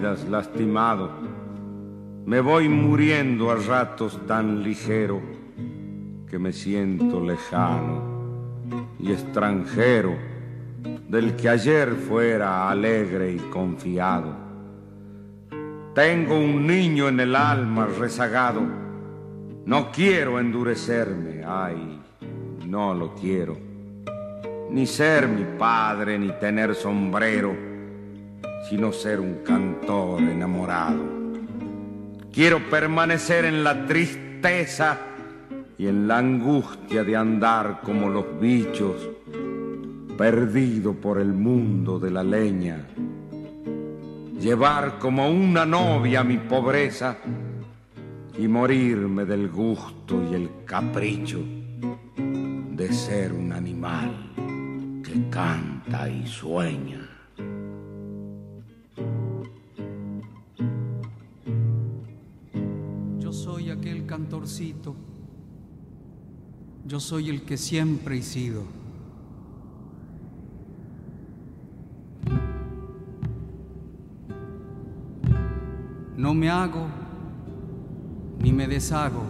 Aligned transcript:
Lastimado, 0.00 1.10
me 2.24 2.40
voy 2.40 2.68
muriendo 2.68 3.50
a 3.50 3.56
ratos 3.56 4.20
tan 4.26 4.62
ligero 4.62 5.20
que 6.28 6.38
me 6.38 6.52
siento 6.52 7.20
lejano 7.24 8.02
y 8.98 9.12
extranjero 9.12 10.14
del 11.08 11.34
que 11.36 11.48
ayer 11.48 11.94
fuera 11.94 12.70
alegre 12.70 13.32
y 13.32 13.38
confiado. 13.50 14.34
Tengo 15.94 16.38
un 16.38 16.66
niño 16.66 17.08
en 17.08 17.20
el 17.20 17.34
alma 17.34 17.86
rezagado, 17.86 18.62
no 19.64 19.90
quiero 19.90 20.38
endurecerme, 20.38 21.42
ay, 21.44 22.00
no 22.66 22.94
lo 22.94 23.14
quiero, 23.14 23.56
ni 24.70 24.86
ser 24.86 25.28
mi 25.28 25.44
padre, 25.58 26.18
ni 26.18 26.30
tener 26.38 26.74
sombrero 26.74 27.67
sino 28.68 28.92
ser 28.92 29.20
un 29.20 29.42
cantor 29.44 30.22
enamorado. 30.22 31.04
Quiero 32.32 32.68
permanecer 32.70 33.44
en 33.44 33.64
la 33.64 33.86
tristeza 33.86 34.98
y 35.76 35.86
en 35.86 36.08
la 36.08 36.18
angustia 36.18 37.04
de 37.04 37.16
andar 37.16 37.80
como 37.82 38.08
los 38.08 38.40
bichos, 38.40 39.08
perdido 40.16 40.94
por 40.94 41.20
el 41.20 41.32
mundo 41.32 41.98
de 41.98 42.10
la 42.10 42.22
leña. 42.22 42.86
Llevar 44.40 44.98
como 44.98 45.28
una 45.30 45.64
novia 45.64 46.22
mi 46.22 46.38
pobreza 46.38 47.16
y 48.38 48.46
morirme 48.46 49.24
del 49.24 49.48
gusto 49.48 50.22
y 50.30 50.34
el 50.34 50.50
capricho 50.64 51.40
de 52.78 52.92
ser 52.92 53.32
un 53.32 53.52
animal 53.52 54.32
que 55.02 55.28
canta 55.28 56.08
y 56.08 56.24
sueña. 56.26 57.07
Yo 66.86 67.00
soy 67.00 67.30
el 67.30 67.42
que 67.42 67.56
siempre 67.56 68.18
he 68.18 68.22
sido. 68.22 68.62
No 76.16 76.34
me 76.34 76.50
hago 76.50 76.86
ni 78.42 78.52
me 78.52 78.66
deshago, 78.66 79.22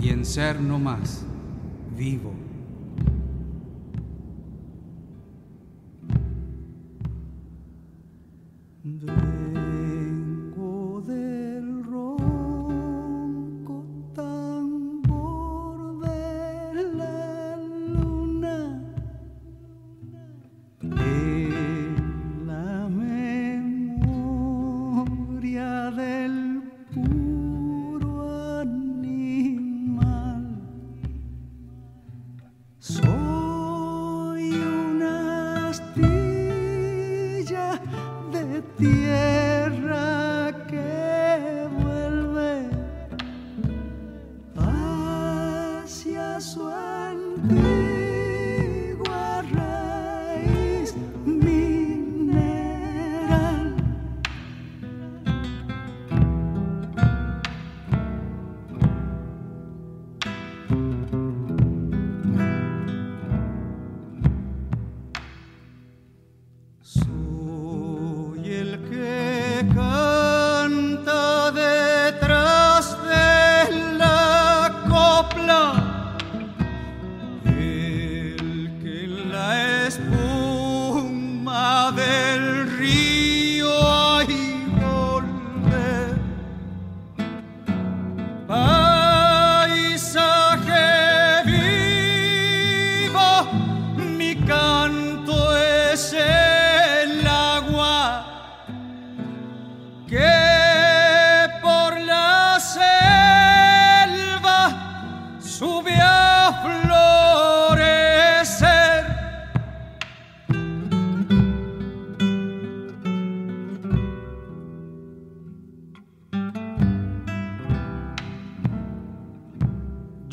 y 0.00 0.10
en 0.10 0.24
ser 0.24 0.60
no 0.60 0.78
más 0.78 1.24
vivo. 1.96 2.47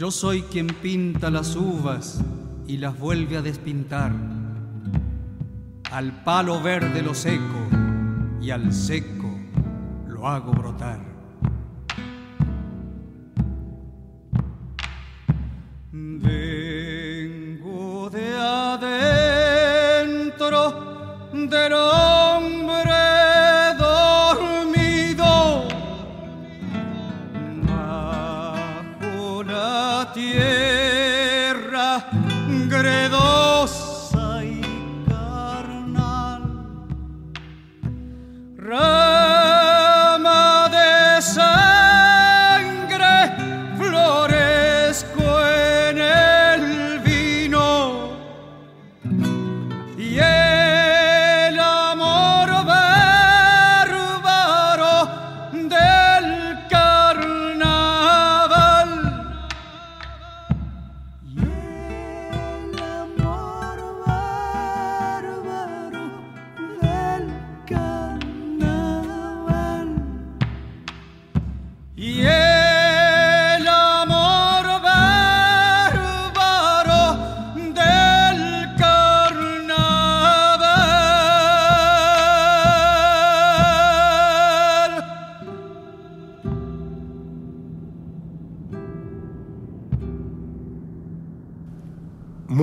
Yo 0.06 0.12
soy 0.12 0.44
quien 0.44 0.68
pinta 0.68 1.32
las 1.32 1.56
uvas 1.56 2.22
y 2.68 2.78
las 2.78 3.00
vuelve 3.00 3.38
a 3.38 3.42
despintar. 3.42 4.12
Al 5.90 6.24
palo 6.24 6.62
verde 6.62 7.02
lo 7.02 7.16
seco 7.16 7.42
y 8.40 8.52
al 8.52 8.72
seco 8.72 9.36
lo 10.08 10.28
hago 10.28 10.52
brotar. 10.52 11.00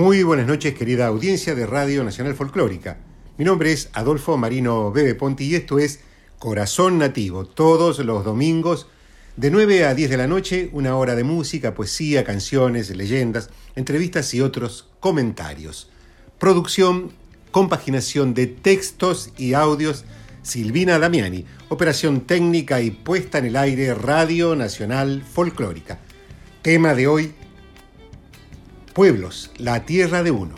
Muy 0.03 0.21
buenas 0.21 0.47
noches, 0.47 0.73
querida 0.73 1.07
audiencia 1.07 1.55
de 1.55 1.65
Radio 1.65 2.03
Nacional 2.03 2.35
Folclórica. 2.35 2.97
Mi 3.37 3.45
nombre 3.45 3.71
es 3.71 3.87
Adolfo 3.93 4.35
Marino 4.35 4.91
Bebe 4.91 5.15
Ponti 5.15 5.45
y 5.45 5.55
esto 5.55 5.79
es 5.79 6.01
Corazón 6.39 6.97
Nativo, 6.97 7.45
todos 7.45 7.99
los 7.99 8.25
domingos 8.25 8.87
de 9.37 9.49
9 9.49 9.85
a 9.85 9.95
10 9.95 10.09
de 10.09 10.17
la 10.17 10.27
noche, 10.27 10.69
una 10.73 10.97
hora 10.97 11.15
de 11.15 11.23
música, 11.23 11.73
poesía, 11.73 12.25
canciones, 12.25 12.89
leyendas, 12.89 13.49
entrevistas 13.77 14.33
y 14.33 14.41
otros 14.41 14.89
comentarios. 14.99 15.89
Producción, 16.37 17.13
compaginación 17.51 18.33
de 18.33 18.47
textos 18.47 19.29
y 19.37 19.53
audios, 19.53 20.03
Silvina 20.41 20.99
Damiani. 20.99 21.45
Operación 21.69 22.27
técnica 22.27 22.81
y 22.81 22.91
puesta 22.91 23.37
en 23.37 23.45
el 23.45 23.55
aire, 23.55 23.93
Radio 23.93 24.53
Nacional 24.57 25.23
Folclórica. 25.23 25.99
Tema 26.61 26.93
de 26.93 27.07
hoy, 27.07 27.33
Pueblos, 28.93 29.49
la 29.57 29.87
tierra 29.87 30.21
de 30.21 30.29
uno. 30.29 30.53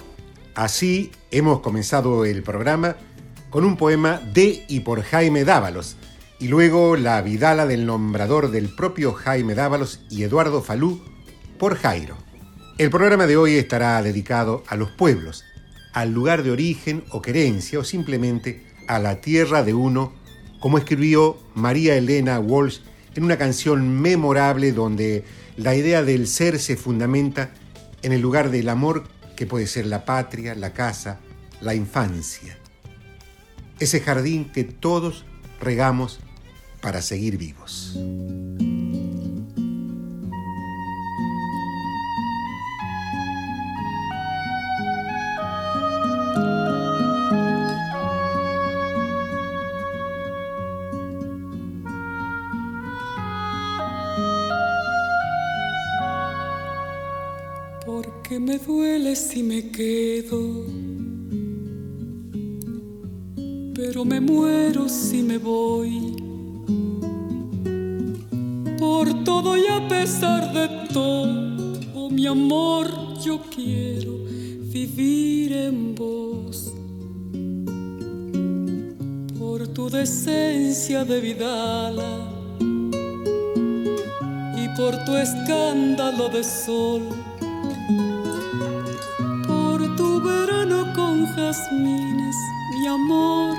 Así 0.55 1.11
hemos 1.31 1.61
comenzado 1.61 2.25
el 2.25 2.43
programa 2.43 2.97
con 3.49 3.63
un 3.63 3.77
poema 3.77 4.19
de 4.33 4.65
y 4.67 4.81
por 4.81 5.03
Jaime 5.03 5.45
Dávalos, 5.45 5.95
y 6.37 6.49
luego 6.49 6.97
la 6.97 7.21
vidala 7.21 7.65
del 7.65 7.85
nombrador 7.85 8.51
del 8.51 8.67
propio 8.75 9.13
Jaime 9.13 9.55
Dávalos 9.55 10.01
y 10.09 10.23
Eduardo 10.23 10.61
Falú 10.61 11.01
por 11.57 11.77
Jairo. 11.77 12.17
El 12.77 12.89
programa 12.89 13.25
de 13.25 13.37
hoy 13.37 13.55
estará 13.55 14.03
dedicado 14.03 14.65
a 14.67 14.75
los 14.75 14.91
pueblos, 14.91 15.45
al 15.93 16.11
lugar 16.11 16.43
de 16.43 16.51
origen 16.51 17.05
o 17.11 17.21
querencia 17.21 17.79
o 17.79 17.85
simplemente 17.85 18.65
a 18.89 18.99
la 18.99 19.21
tierra 19.21 19.63
de 19.63 19.73
uno, 19.73 20.11
como 20.59 20.77
escribió 20.77 21.37
María 21.53 21.95
Elena 21.95 22.41
Walsh 22.41 22.79
en 23.15 23.23
una 23.23 23.37
canción 23.37 24.01
memorable 24.01 24.73
donde 24.73 25.23
la 25.55 25.73
idea 25.73 26.03
del 26.03 26.27
ser 26.27 26.59
se 26.59 26.75
fundamenta 26.75 27.51
en 28.05 28.11
el 28.11 28.21
lugar 28.21 28.51
del 28.51 28.69
amor 28.69 29.03
que 29.35 29.47
puede 29.47 29.65
ser 29.65 29.87
la 29.87 30.05
patria, 30.05 30.53
la 30.53 30.73
casa, 30.73 31.17
la 31.59 31.73
infancia. 31.73 32.55
Ese 33.79 33.99
jardín 33.99 34.51
que 34.51 34.63
todos 34.63 35.25
regamos 35.59 36.19
para 36.81 37.01
seguir 37.01 37.39
vivos. 37.39 37.97
Porque 58.27 58.39
me 58.39 58.57
duele 58.57 59.15
si 59.15 59.43
me 59.43 59.69
quedo, 59.69 60.65
pero 63.75 64.03
me 64.03 64.19
muero 64.19 64.89
si 64.89 65.21
me 65.21 65.37
voy. 65.37 66.15
Por 68.79 69.23
todo 69.23 69.55
y 69.55 69.67
a 69.67 69.87
pesar 69.87 70.51
de 70.53 70.87
todo, 70.91 72.09
mi 72.09 72.25
amor, 72.25 72.89
yo 73.23 73.39
quiero 73.55 74.17
vivir 74.73 75.53
en 75.53 75.93
vos. 75.93 76.73
Por 79.37 79.67
tu 79.67 79.87
decencia 79.87 81.05
de 81.05 81.21
vidala 81.21 82.27
y 84.57 84.67
por 84.75 85.05
tu 85.05 85.15
escándalo 85.15 86.29
de 86.29 86.43
sol 86.43 87.24
jazmines, 91.35 92.35
mi 92.71 92.87
amor, 92.87 93.55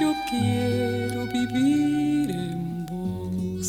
yo 0.00 0.12
quiero 0.28 1.26
vivir 1.26 2.30
en 2.30 2.86
vos. 2.86 3.68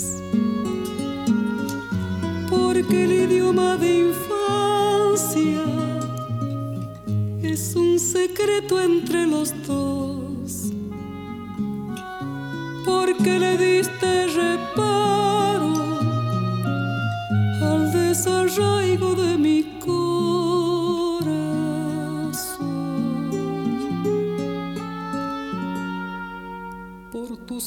Porque 2.50 3.04
el 3.04 3.12
idioma 3.12 3.78
de 3.78 4.10
infancia 4.10 5.66
es 7.42 7.76
un 7.76 8.00
secreto 8.00 8.82
entre 8.82 9.28
los 9.28 9.54
dos. 9.68 10.72
Porque 12.86 13.40
le 13.40 13.58
diste 13.58 14.28
reparo 14.28 15.74
al 17.62 17.92
desarraigo 17.92 19.14
de 19.16 19.38
mi 19.38 19.53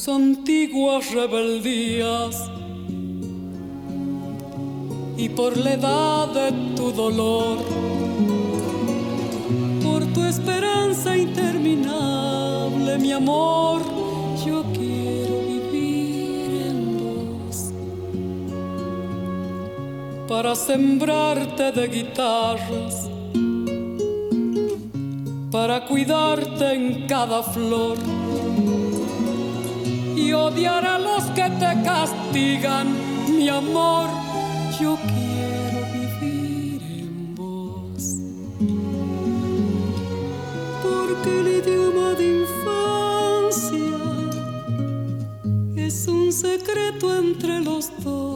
tus 0.06 0.14
antiguas 0.14 1.10
rebeldías. 1.12 2.50
Y 5.16 5.28
por 5.30 5.56
la 5.56 5.72
edad 5.74 6.28
de 6.28 6.52
tu 6.76 6.92
dolor, 6.92 7.58
por 9.82 10.04
tu 10.12 10.24
esperanza 10.24 11.16
interminable, 11.16 12.98
mi 12.98 13.12
amor, 13.12 13.82
yo 14.46 14.62
quiero 14.74 15.40
vivir 15.48 16.62
en 16.68 16.98
vos. 16.98 17.72
Para 20.28 20.54
sembrarte 20.54 21.72
de 21.72 21.88
guitarras, 21.88 23.08
para 25.50 25.86
cuidarte 25.86 26.74
en 26.74 27.06
cada 27.06 27.42
flor 27.42 28.15
y 30.26 30.32
odiar 30.32 30.84
a 30.84 30.98
los 30.98 31.22
que 31.36 31.48
te 31.60 31.82
castigan, 31.84 32.86
mi 33.28 33.48
amor. 33.48 34.08
Yo 34.80 34.98
quiero 35.06 35.78
vivir 35.94 36.82
en 36.82 37.34
vos. 37.36 38.04
Porque 40.82 41.30
el 41.40 41.48
idioma 41.60 42.08
de 42.18 42.24
infancia 42.42 43.98
es 45.76 46.08
un 46.08 46.32
secreto 46.32 47.16
entre 47.16 47.60
los 47.60 47.92
dos. 48.02 48.35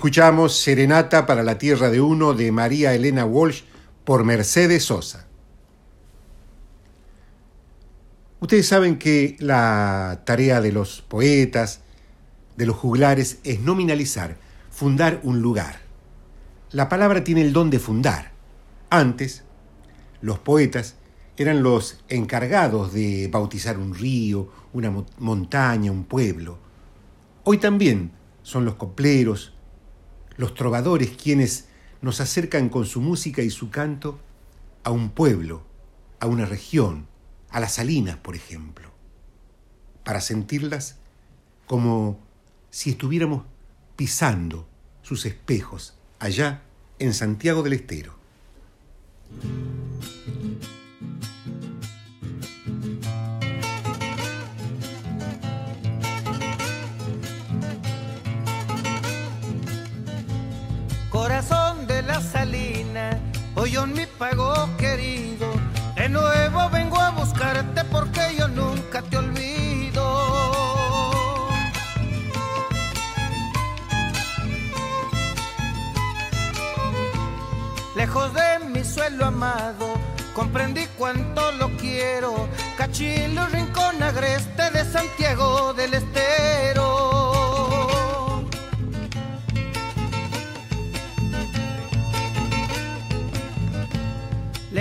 Escuchamos 0.00 0.56
Serenata 0.56 1.26
para 1.26 1.42
la 1.42 1.58
Tierra 1.58 1.90
de 1.90 2.00
Uno 2.00 2.32
de 2.32 2.50
María 2.52 2.94
Elena 2.94 3.26
Walsh 3.26 3.64
por 4.06 4.24
Mercedes 4.24 4.84
Sosa. 4.84 5.26
Ustedes 8.40 8.66
saben 8.66 8.96
que 8.98 9.36
la 9.40 10.22
tarea 10.24 10.62
de 10.62 10.72
los 10.72 11.02
poetas, 11.02 11.82
de 12.56 12.64
los 12.64 12.76
juglares, 12.76 13.40
es 13.44 13.60
nominalizar, 13.60 14.38
fundar 14.70 15.20
un 15.22 15.42
lugar. 15.42 15.80
La 16.70 16.88
palabra 16.88 17.22
tiene 17.22 17.42
el 17.42 17.52
don 17.52 17.68
de 17.68 17.78
fundar. 17.78 18.30
Antes, 18.88 19.42
los 20.22 20.38
poetas 20.38 20.94
eran 21.36 21.62
los 21.62 22.02
encargados 22.08 22.94
de 22.94 23.28
bautizar 23.30 23.76
un 23.76 23.94
río, 23.94 24.48
una 24.72 24.90
mo- 24.90 25.04
montaña, 25.18 25.92
un 25.92 26.04
pueblo. 26.04 26.56
Hoy 27.44 27.58
también 27.58 28.12
son 28.42 28.64
los 28.64 28.76
copleros, 28.76 29.52
los 30.40 30.54
trovadores 30.54 31.10
quienes 31.10 31.66
nos 32.00 32.22
acercan 32.22 32.70
con 32.70 32.86
su 32.86 33.02
música 33.02 33.42
y 33.42 33.50
su 33.50 33.68
canto 33.68 34.18
a 34.84 34.90
un 34.90 35.10
pueblo, 35.10 35.62
a 36.18 36.26
una 36.26 36.46
región, 36.46 37.06
a 37.50 37.60
las 37.60 37.74
salinas, 37.74 38.16
por 38.16 38.34
ejemplo, 38.34 38.88
para 40.02 40.22
sentirlas 40.22 40.96
como 41.66 42.18
si 42.70 42.88
estuviéramos 42.88 43.44
pisando 43.96 44.66
sus 45.02 45.26
espejos 45.26 45.92
allá 46.18 46.62
en 46.98 47.12
Santiago 47.12 47.62
del 47.62 47.74
Estero. 47.74 48.14
Corazón 61.20 61.86
de 61.86 62.00
la 62.00 62.18
salina, 62.18 63.10
hoy 63.54 63.76
en 63.76 63.92
mi 63.92 64.06
pago 64.06 64.54
querido, 64.78 65.52
de 65.94 66.08
nuevo 66.08 66.70
vengo 66.70 66.98
a 66.98 67.10
buscarte 67.10 67.84
porque 67.84 68.22
yo 68.38 68.48
nunca 68.48 69.02
te 69.02 69.18
olvido. 69.18 70.02
Lejos 77.94 78.32
de 78.32 78.58
mi 78.70 78.82
suelo 78.82 79.26
amado, 79.26 79.92
comprendí 80.32 80.86
cuánto 80.96 81.52
lo 81.52 81.68
quiero. 81.76 82.48
Cachilo, 82.78 83.46
rincón 83.48 84.02
agreste 84.02 84.70
de 84.70 84.90
Santiago 84.90 85.74
del 85.74 85.92
Estero. 85.92 86.89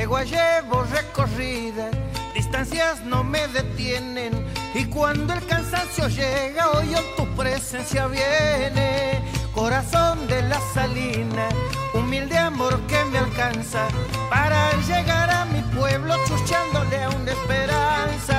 Legua 0.10 0.24
llevo 0.24 0.84
recorrida, 0.86 1.92
distancias 2.34 3.06
no 3.06 3.24
me 3.24 3.48
detienen. 3.50 4.44
Y 4.74 4.86
cuando 4.86 5.34
el 5.34 5.46
cansancio 5.46 6.08
llega, 6.08 6.68
hoy 6.72 6.96
tu 7.16 7.28
presencia 7.36 8.08
viene. 8.08 9.22
Corazón 9.54 10.26
de 10.26 10.42
la 10.42 10.60
salina, 10.74 11.48
humilde 11.94 12.40
amor 12.40 12.82
que 12.88 13.06
me 13.06 13.20
alcanza 13.20 13.88
para 14.32 14.72
llegar 14.88 15.30
a 15.30 15.46
mi 15.46 15.62
pueblo 15.78 16.16
chuchándole 16.26 17.04
a 17.04 17.10
una 17.10 17.32
esperanza. 17.32 18.39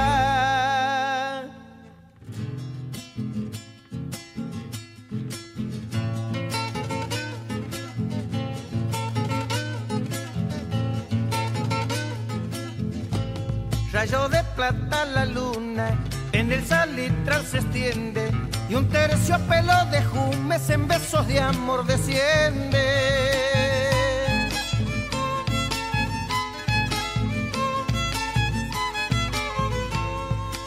La 14.61 15.25
luna, 15.25 15.89
en 16.33 16.53
el 16.53 16.63
salitral 16.67 17.47
se 17.47 17.59
extiende 17.59 18.31
y 18.69 18.75
un 18.75 18.87
terciopelo 18.91 19.73
de 19.91 20.03
jumes 20.05 20.69
en 20.69 20.87
besos 20.87 21.27
de 21.29 21.41
amor 21.41 21.87
desciende. 21.87 22.85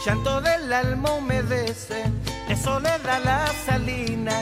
Llanto 0.03 0.41
del 0.41 0.73
alma 0.73 1.11
humedece, 1.11 2.05
de 2.47 2.57
soledad 2.57 3.21
la 3.23 3.45
salina 3.63 4.33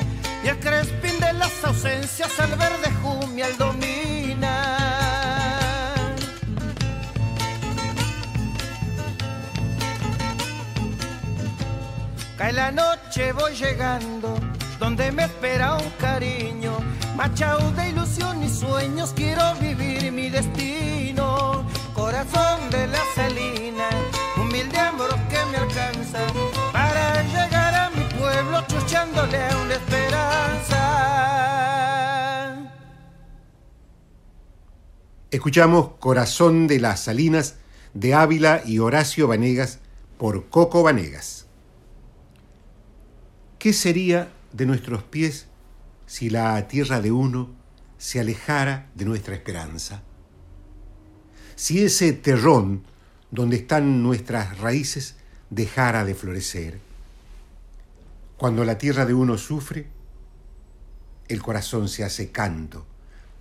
y 0.45 0.47
el 0.47 0.59
crespín 0.59 1.19
de 1.19 1.33
las 1.33 1.51
ausencias 1.65 2.39
al 2.39 2.51
verde 2.51 2.89
jumial 3.03 3.57
domina. 3.57 4.20
Cae 12.41 12.53
la 12.53 12.71
noche, 12.71 13.33
voy 13.33 13.53
llegando, 13.53 14.35
donde 14.79 15.11
me 15.11 15.25
espera 15.25 15.75
un 15.75 15.87
cariño. 15.99 16.79
Machao 17.15 17.71
de 17.73 17.89
ilusión 17.89 18.41
y 18.41 18.49
sueños, 18.49 19.13
quiero 19.15 19.53
vivir 19.61 20.11
mi 20.11 20.27
destino. 20.27 21.63
Corazón 21.93 22.71
de 22.71 22.87
la 22.87 22.97
salina, 23.13 23.87
humilde 24.37 24.75
amor 24.75 25.11
que 25.29 25.37
me 25.51 25.57
alcanza 25.57 26.25
para 26.73 27.21
llegar 27.21 27.75
a 27.75 27.91
mi 27.91 28.05
pueblo, 28.05 28.63
chuchándole 28.67 29.37
una 29.63 29.75
esperanza. 29.75 30.77
Escuchamos 35.29 35.91
Corazón 35.99 36.65
de 36.65 36.79
las 36.79 37.01
Salinas 37.01 37.57
de 37.93 38.15
Ávila 38.15 38.63
y 38.65 38.79
Horacio 38.79 39.27
Vanegas 39.27 39.77
por 40.17 40.49
Coco 40.49 40.81
Vanegas. 40.81 41.50
¿Qué 43.61 43.73
sería 43.73 44.31
de 44.53 44.65
nuestros 44.65 45.03
pies 45.03 45.45
si 46.07 46.31
la 46.31 46.67
tierra 46.67 46.99
de 46.99 47.11
uno 47.11 47.51
se 47.99 48.19
alejara 48.19 48.89
de 48.95 49.05
nuestra 49.05 49.35
esperanza? 49.35 50.01
Si 51.55 51.83
ese 51.83 52.11
terrón 52.13 52.81
donde 53.29 53.57
están 53.57 54.01
nuestras 54.01 54.57
raíces 54.57 55.17
dejara 55.51 56.03
de 56.05 56.15
florecer. 56.15 56.79
Cuando 58.35 58.65
la 58.65 58.79
tierra 58.79 59.05
de 59.05 59.13
uno 59.13 59.37
sufre, 59.37 59.85
el 61.27 61.43
corazón 61.43 61.87
se 61.87 62.03
hace 62.03 62.31
canto 62.31 62.87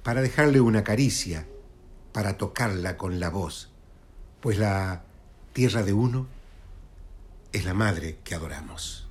para 0.02 0.20
dejarle 0.20 0.60
una 0.60 0.84
caricia, 0.84 1.46
para 2.12 2.36
tocarla 2.36 2.98
con 2.98 3.20
la 3.20 3.30
voz, 3.30 3.70
pues 4.42 4.58
la 4.58 5.02
tierra 5.54 5.82
de 5.82 5.94
uno 5.94 6.26
es 7.52 7.64
la 7.64 7.74
madre 7.74 8.18
que 8.24 8.34
adoramos. 8.34 9.08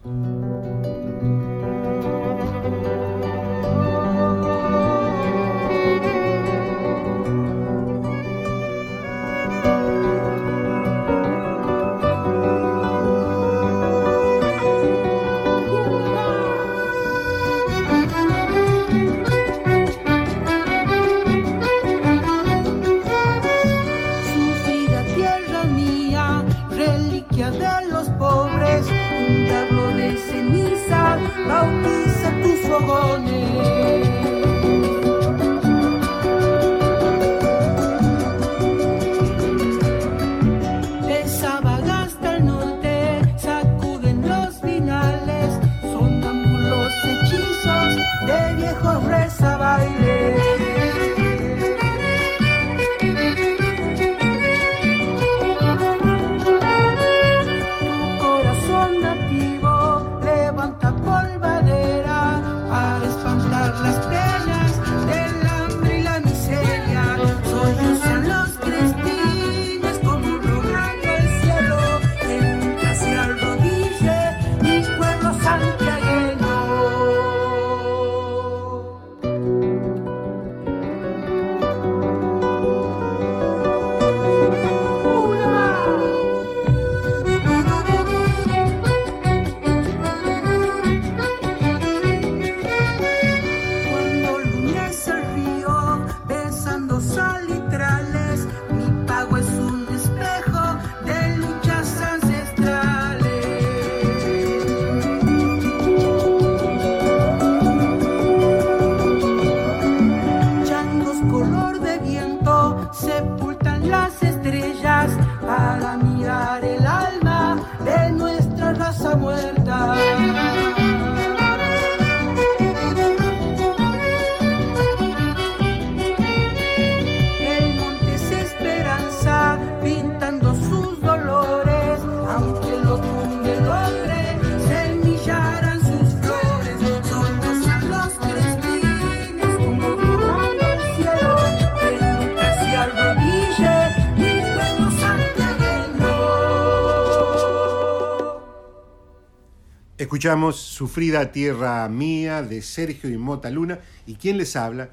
Escuchamos 150.20 150.58
Sufrida 150.58 151.32
Tierra 151.32 151.88
Mía 151.88 152.44
de 152.44 152.62
Sergio 152.62 153.10
y 153.10 153.16
Mota 153.16 153.50
Luna 153.50 153.80
y 154.06 154.16
quien 154.16 154.38
les 154.38 154.58
habla 154.58 154.90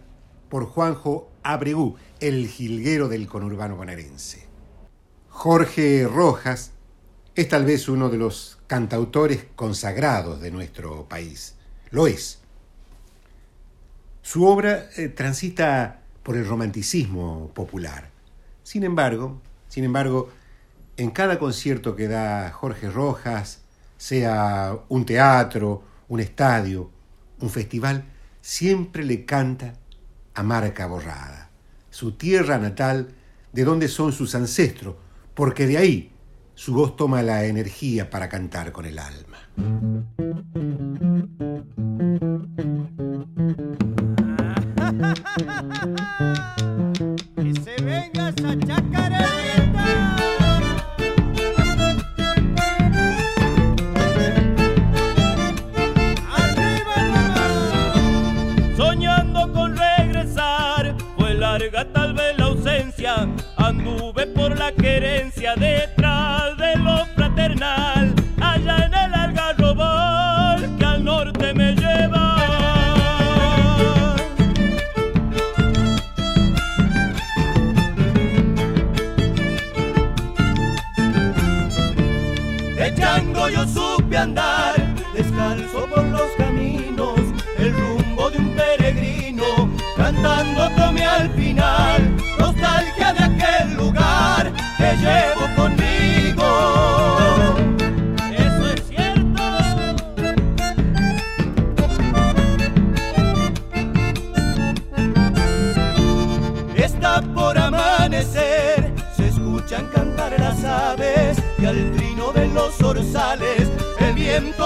por 0.49 0.66
Juanjo 0.66 1.28
Abregú, 1.42 1.97
el 2.21 2.47
jilguero 2.47 3.09
del 3.09 3.26
conurbano 3.26 3.75
bonaerense. 3.75 4.47
Jorge 5.28 6.06
Rojas 6.06 6.71
es 7.35 7.49
tal 7.49 7.64
vez 7.64 7.88
uno 7.88 8.09
de 8.09 8.18
los 8.18 8.59
cantautores 8.68 9.45
consagrados 9.56 10.40
de 10.40 10.52
nuestro 10.52 11.09
país. 11.09 11.56
Lo 11.90 12.06
es. 12.06 12.38
Su 14.23 14.47
obra 14.47 14.90
eh, 14.97 15.09
transita 15.09 16.02
por 16.23 16.37
el 16.37 16.47
romanticismo 16.47 17.50
popular. 17.52 18.11
Sin 18.62 18.85
embargo, 18.85 19.40
sin 19.66 19.83
embargo, 19.83 20.30
en 20.97 21.11
cada 21.11 21.40
concierto 21.40 21.97
que 21.97 22.06
da 22.06 22.52
Jorge 22.52 22.88
Rojas, 22.88 23.65
sea 23.97 24.79
un 24.88 25.05
teatro, 25.05 25.83
un 26.09 26.21
estadio, 26.21 26.91
un 27.41 27.50
festival, 27.50 28.05
siempre 28.41 29.05
le 29.05 29.25
canta 29.25 29.75
a 30.35 30.43
Marca 30.43 30.87
Borrada, 30.87 31.50
su 31.91 32.12
tierra 32.12 32.59
natal, 32.59 33.09
de 33.53 33.65
donde 33.65 33.88
son 33.88 34.12
sus 34.12 34.35
ancestros, 34.35 34.97
porque 35.35 35.67
de 35.67 35.79
ahí 35.79 36.12
su 36.55 36.75
voz 36.75 36.97
toma 36.97 37.23
la 37.23 37.45
energía 37.45 38.11
para 38.11 38.29
cantar 38.29 38.73
con 38.73 38.87
el 38.87 38.99
alma. 38.99 39.38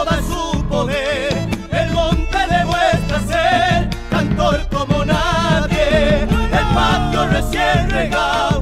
Da 0.05 0.21
su 0.23 0.65
poder. 0.69 1.49
El 1.71 1.93
monte 1.93 2.39
demuestra 2.49 3.21
ser 3.27 3.91
cantor 4.11 4.67
como 4.71 5.05
nadie, 5.05 6.23
el 6.23 6.75
patio 6.75 7.27
recién 7.29 7.91
regado 7.91 8.60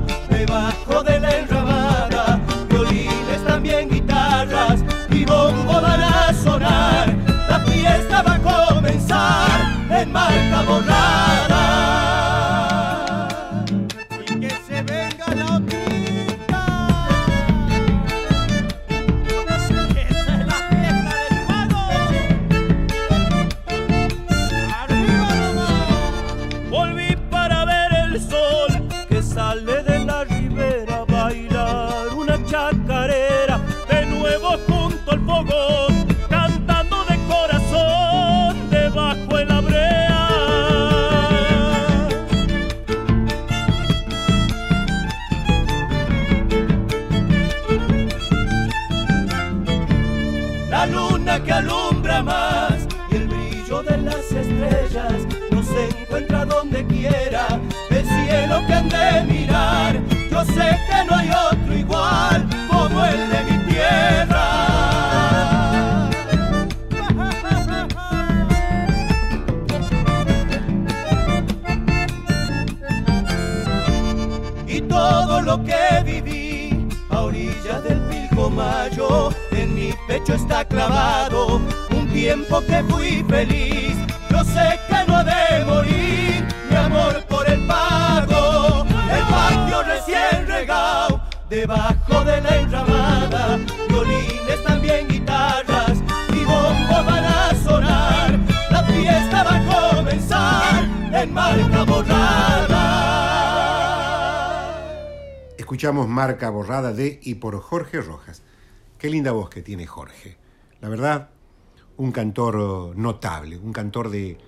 Qué 108.99 109.11
linda 109.11 109.33
voz 109.33 109.51
que 109.51 109.63
tiene 109.63 109.87
Jorge. 109.87 110.37
La 110.81 110.89
verdad, 110.89 111.31
un 111.97 112.13
cantor 112.13 112.97
notable, 112.97 113.57
un 113.57 113.73
cantor 113.73 114.11
de, 114.11 114.39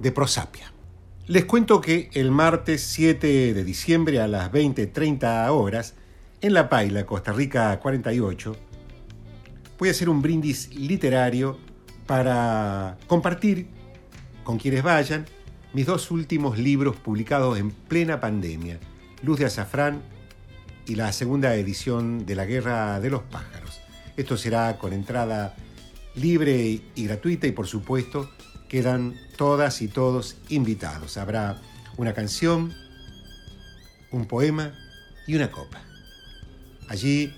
de 0.00 0.12
prosapia. 0.12 0.72
Les 1.26 1.44
cuento 1.44 1.80
que 1.80 2.10
el 2.14 2.30
martes 2.30 2.82
7 2.82 3.54
de 3.54 3.64
diciembre 3.64 4.20
a 4.20 4.26
las 4.26 4.50
20.30 4.50 5.48
horas, 5.50 5.94
en 6.40 6.54
La 6.54 6.68
Paila, 6.68 7.06
Costa 7.06 7.32
Rica 7.32 7.78
48, 7.78 8.56
voy 9.78 9.88
a 9.88 9.92
hacer 9.92 10.08
un 10.08 10.22
brindis 10.22 10.74
literario 10.74 11.58
para 12.06 12.98
compartir 13.06 13.68
con 14.42 14.58
quienes 14.58 14.82
vayan 14.82 15.26
mis 15.72 15.86
dos 15.86 16.10
últimos 16.10 16.58
libros 16.58 16.96
publicados 16.96 17.58
en 17.58 17.70
plena 17.70 18.20
pandemia, 18.20 18.80
Luz 19.22 19.38
de 19.38 19.44
Azafrán 19.44 20.02
y 20.90 20.96
la 20.96 21.12
segunda 21.12 21.54
edición 21.54 22.26
de 22.26 22.34
La 22.34 22.46
Guerra 22.46 22.98
de 22.98 23.10
los 23.10 23.22
Pájaros. 23.22 23.80
Esto 24.16 24.36
será 24.36 24.76
con 24.76 24.92
entrada 24.92 25.54
libre 26.16 26.80
y 26.96 27.04
gratuita 27.04 27.46
y 27.46 27.52
por 27.52 27.68
supuesto 27.68 28.28
quedan 28.68 29.14
todas 29.36 29.82
y 29.82 29.86
todos 29.86 30.36
invitados. 30.48 31.16
Habrá 31.16 31.62
una 31.96 32.12
canción, 32.12 32.74
un 34.10 34.26
poema 34.26 34.72
y 35.28 35.36
una 35.36 35.52
copa. 35.52 35.80
Allí 36.88 37.32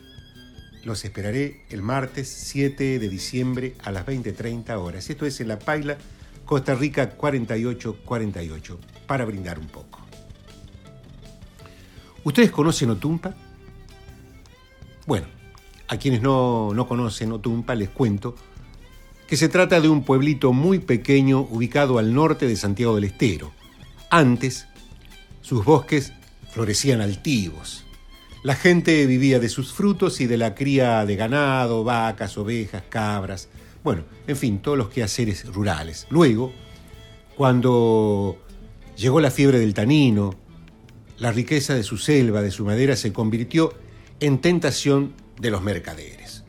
los 0.82 1.04
esperaré 1.04 1.66
el 1.68 1.82
martes 1.82 2.28
7 2.30 2.98
de 2.98 3.08
diciembre 3.10 3.76
a 3.84 3.92
las 3.92 4.06
20.30 4.06 4.70
horas. 4.78 5.10
Esto 5.10 5.26
es 5.26 5.38
en 5.42 5.48
La 5.48 5.58
Paila, 5.58 5.98
Costa 6.46 6.74
Rica 6.74 7.10
4848, 7.10 8.80
para 9.06 9.26
brindar 9.26 9.58
un 9.58 9.66
poco. 9.66 10.01
¿Ustedes 12.24 12.50
conocen 12.50 12.90
Otumpa? 12.90 13.34
Bueno, 15.06 15.26
a 15.88 15.96
quienes 15.96 16.22
no, 16.22 16.72
no 16.74 16.86
conocen 16.86 17.32
Otumpa 17.32 17.74
les 17.74 17.90
cuento 17.90 18.34
que 19.26 19.36
se 19.36 19.48
trata 19.48 19.80
de 19.80 19.88
un 19.88 20.04
pueblito 20.04 20.52
muy 20.52 20.78
pequeño 20.78 21.40
ubicado 21.40 21.98
al 21.98 22.12
norte 22.12 22.46
de 22.46 22.54
Santiago 22.54 22.94
del 22.94 23.04
Estero. 23.04 23.50
Antes, 24.10 24.66
sus 25.40 25.64
bosques 25.64 26.12
florecían 26.52 27.00
altivos. 27.00 27.84
La 28.42 28.54
gente 28.54 29.06
vivía 29.06 29.38
de 29.38 29.48
sus 29.48 29.72
frutos 29.72 30.20
y 30.20 30.26
de 30.26 30.36
la 30.36 30.54
cría 30.54 31.06
de 31.06 31.16
ganado, 31.16 31.82
vacas, 31.82 32.36
ovejas, 32.36 32.82
cabras, 32.88 33.48
bueno, 33.82 34.04
en 34.26 34.36
fin, 34.36 34.58
todos 34.60 34.78
los 34.78 34.90
quehaceres 34.90 35.44
rurales. 35.52 36.06
Luego, 36.08 36.52
cuando 37.36 38.38
llegó 38.96 39.20
la 39.20 39.30
fiebre 39.30 39.58
del 39.58 39.74
tanino, 39.74 40.34
la 41.22 41.30
riqueza 41.30 41.76
de 41.76 41.84
su 41.84 41.98
selva, 41.98 42.42
de 42.42 42.50
su 42.50 42.64
madera, 42.64 42.96
se 42.96 43.12
convirtió 43.12 43.72
en 44.18 44.40
tentación 44.40 45.14
de 45.38 45.52
los 45.52 45.62
mercaderes. 45.62 46.42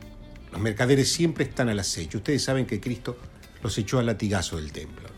Los 0.50 0.60
mercaderes 0.60 1.12
siempre 1.12 1.44
están 1.44 1.68
al 1.68 1.78
acecho. 1.78 2.18
Ustedes 2.18 2.42
saben 2.42 2.66
que 2.66 2.80
Cristo 2.80 3.16
los 3.62 3.78
echó 3.78 4.00
al 4.00 4.06
latigazo 4.06 4.56
del 4.56 4.72
templo. 4.72 5.08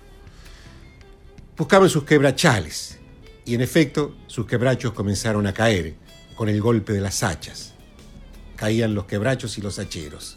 Buscaban 1.57 1.89
sus 1.89 2.05
quebrachales 2.05 2.99
y 3.47 3.55
en 3.55 3.63
efecto 3.63 4.15
sus 4.27 4.45
quebrachos 4.45 4.93
comenzaron 4.93 5.47
a 5.47 5.55
caer 5.55 5.95
con 6.37 6.51
el 6.51 6.61
golpe 6.61 6.93
de 6.93 7.01
las 7.01 7.23
hachas. 7.23 7.73
Caían 8.57 8.95
los 8.95 9.07
quebrachos 9.07 9.57
y 9.57 9.63
los 9.63 9.79
hacheros. 9.79 10.37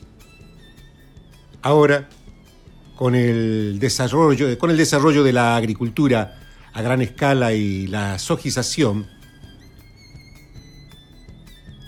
Ahora, 1.61 2.07
con 2.95 3.15
el 3.15 3.79
desarrollo, 3.79 4.57
con 4.57 4.71
el 4.71 4.77
desarrollo 4.77 5.25
de 5.25 5.33
la 5.33 5.57
agricultura 5.57 6.38
a 6.73 6.81
gran 6.81 7.01
escala 7.01 7.53
y 7.53 7.87
la 7.87 8.19
sojización 8.19 9.07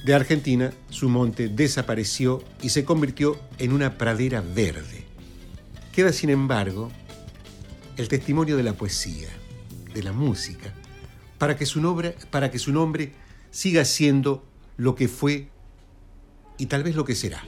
de 0.04 0.16
Argentina, 0.16 0.74
su 0.90 1.10
monte 1.10 1.48
desapareció 1.48 2.44
y 2.62 2.70
se 2.70 2.84
convirtió 2.84 3.40
en 3.60 3.72
una 3.72 3.98
pradera 3.98 4.42
verde. 4.42 5.06
Queda, 5.92 6.12
sin 6.12 6.30
embargo, 6.32 6.92
el 7.98 8.08
testimonio 8.08 8.58
de 8.58 8.64
la 8.64 8.74
poesía, 8.74 9.30
de 9.94 10.02
la 10.02 10.12
música, 10.12 10.74
para 11.38 11.56
que 11.56 11.66
su 11.66 11.82
nombre, 11.82 12.16
para 12.32 12.50
que 12.50 12.58
su 12.58 12.72
nombre 12.72 13.14
siga 13.52 13.86
siendo 13.86 14.44
lo 14.78 14.96
que 14.96 15.08
fue 15.08 15.50
y 16.58 16.66
tal 16.66 16.84
vez 16.84 16.96
lo 16.96 17.06
que 17.06 17.16
será. 17.16 17.44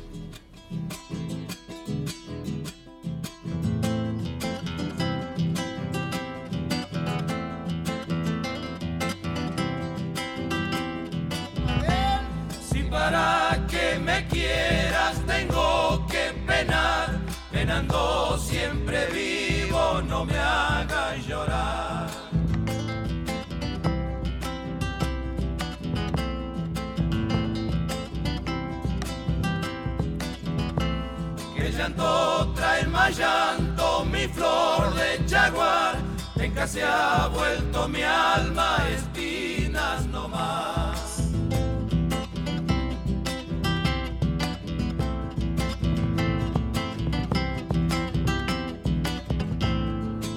Llanto, 33.10 34.06
mi 34.06 34.28
flor 34.28 34.94
de 34.96 35.24
jaguar, 35.28 35.98
en 36.36 36.68
se 36.68 36.84
ha 36.84 37.28
vuelto 37.28 37.88
mi 37.88 38.02
alma 38.02 38.78
espinas 38.90 40.06
no 40.08 40.28
más. 40.28 41.20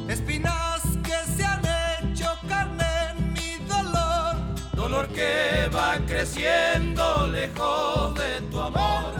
Espinas 0.08 0.82
que 1.02 1.32
se 1.36 1.44
han 1.44 1.62
hecho 1.64 2.26
carne 2.48 2.84
en 3.10 3.32
mi 3.32 3.56
dolor, 3.68 4.36
dolor 4.74 5.08
que 5.08 5.68
va 5.74 5.98
creciendo 6.06 7.26
lejos 7.28 8.14
de 8.14 8.40
tu 8.50 8.60
amor, 8.60 9.15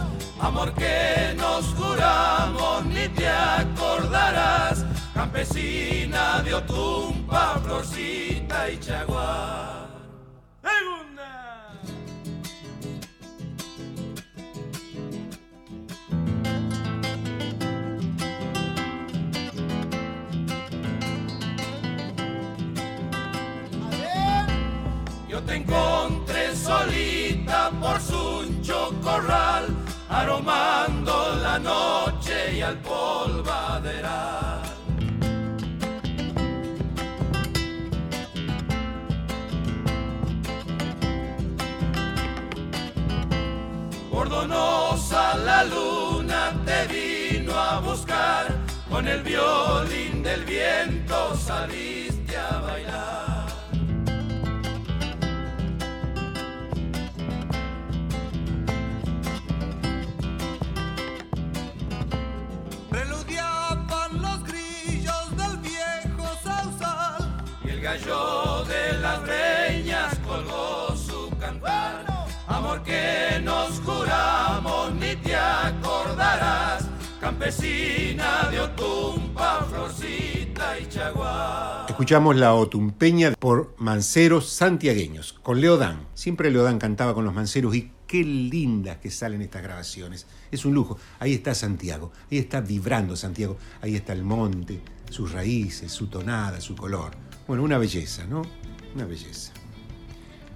amor 0.57 0.73
que 0.73 1.35
nos 1.37 1.65
juramos 1.75 2.85
ni 2.85 3.07
te 3.09 3.27
acordarás, 3.29 4.83
campesina 5.13 6.41
de 6.41 6.55
Otumpa, 6.55 7.59
Florcita 7.63 8.69
y 8.71 8.79
Chaguar. 8.79 9.87
Yo 25.29 25.43
te 25.43 25.55
encontré 25.55 26.55
solita 26.55 27.16
con 49.07 49.15
el 49.15 49.23
violín 49.23 50.23
del 50.23 50.43
viento 50.43 51.35
saliste 51.35 52.37
a 52.37 52.59
bailar. 52.59 53.47
Preludiaban 62.89 64.21
los 64.21 64.43
grillos 64.43 65.37
del 65.37 65.57
viejo 65.57 66.27
sausal 66.43 67.45
y 67.63 67.69
el 67.69 67.81
gallo 67.81 68.65
de 68.65 68.93
las 68.99 69.21
reñas 69.21 70.19
colgó 70.25 70.95
su 70.95 71.29
cantar. 71.39 72.05
Amor 72.47 72.83
que 72.83 73.39
nos 73.43 73.79
juramos 73.81 74.93
ni 74.95 75.15
te 75.17 75.35
acordarás, 75.35 76.85
campesina 77.21 78.49
de 78.51 78.57
Escuchamos 81.87 82.35
la 82.35 82.53
otumpeña 82.53 83.31
por 83.31 83.73
manceros 83.77 84.49
santiagueños, 84.49 85.33
con 85.41 85.59
Leodán. 85.59 86.07
Siempre 86.13 86.51
Leodán 86.51 86.77
cantaba 86.77 87.13
con 87.13 87.25
los 87.25 87.33
manceros 87.33 87.75
y 87.75 87.91
qué 88.05 88.23
lindas 88.23 88.97
que 88.97 89.09
salen 89.09 89.41
estas 89.41 89.63
grabaciones. 89.63 90.27
Es 90.51 90.65
un 90.65 90.73
lujo. 90.75 90.97
Ahí 91.19 91.33
está 91.33 91.55
Santiago, 91.55 92.11
ahí 92.31 92.37
está 92.37 92.61
vibrando 92.61 93.15
Santiago, 93.15 93.57
ahí 93.81 93.95
está 93.95 94.13
el 94.13 94.23
monte, 94.23 94.81
sus 95.09 95.31
raíces, 95.31 95.91
su 95.91 96.07
tonada, 96.07 96.61
su 96.61 96.75
color. 96.75 97.11
Bueno, 97.47 97.63
una 97.63 97.77
belleza, 97.77 98.25
¿no? 98.25 98.43
Una 98.93 99.05
belleza. 99.05 99.53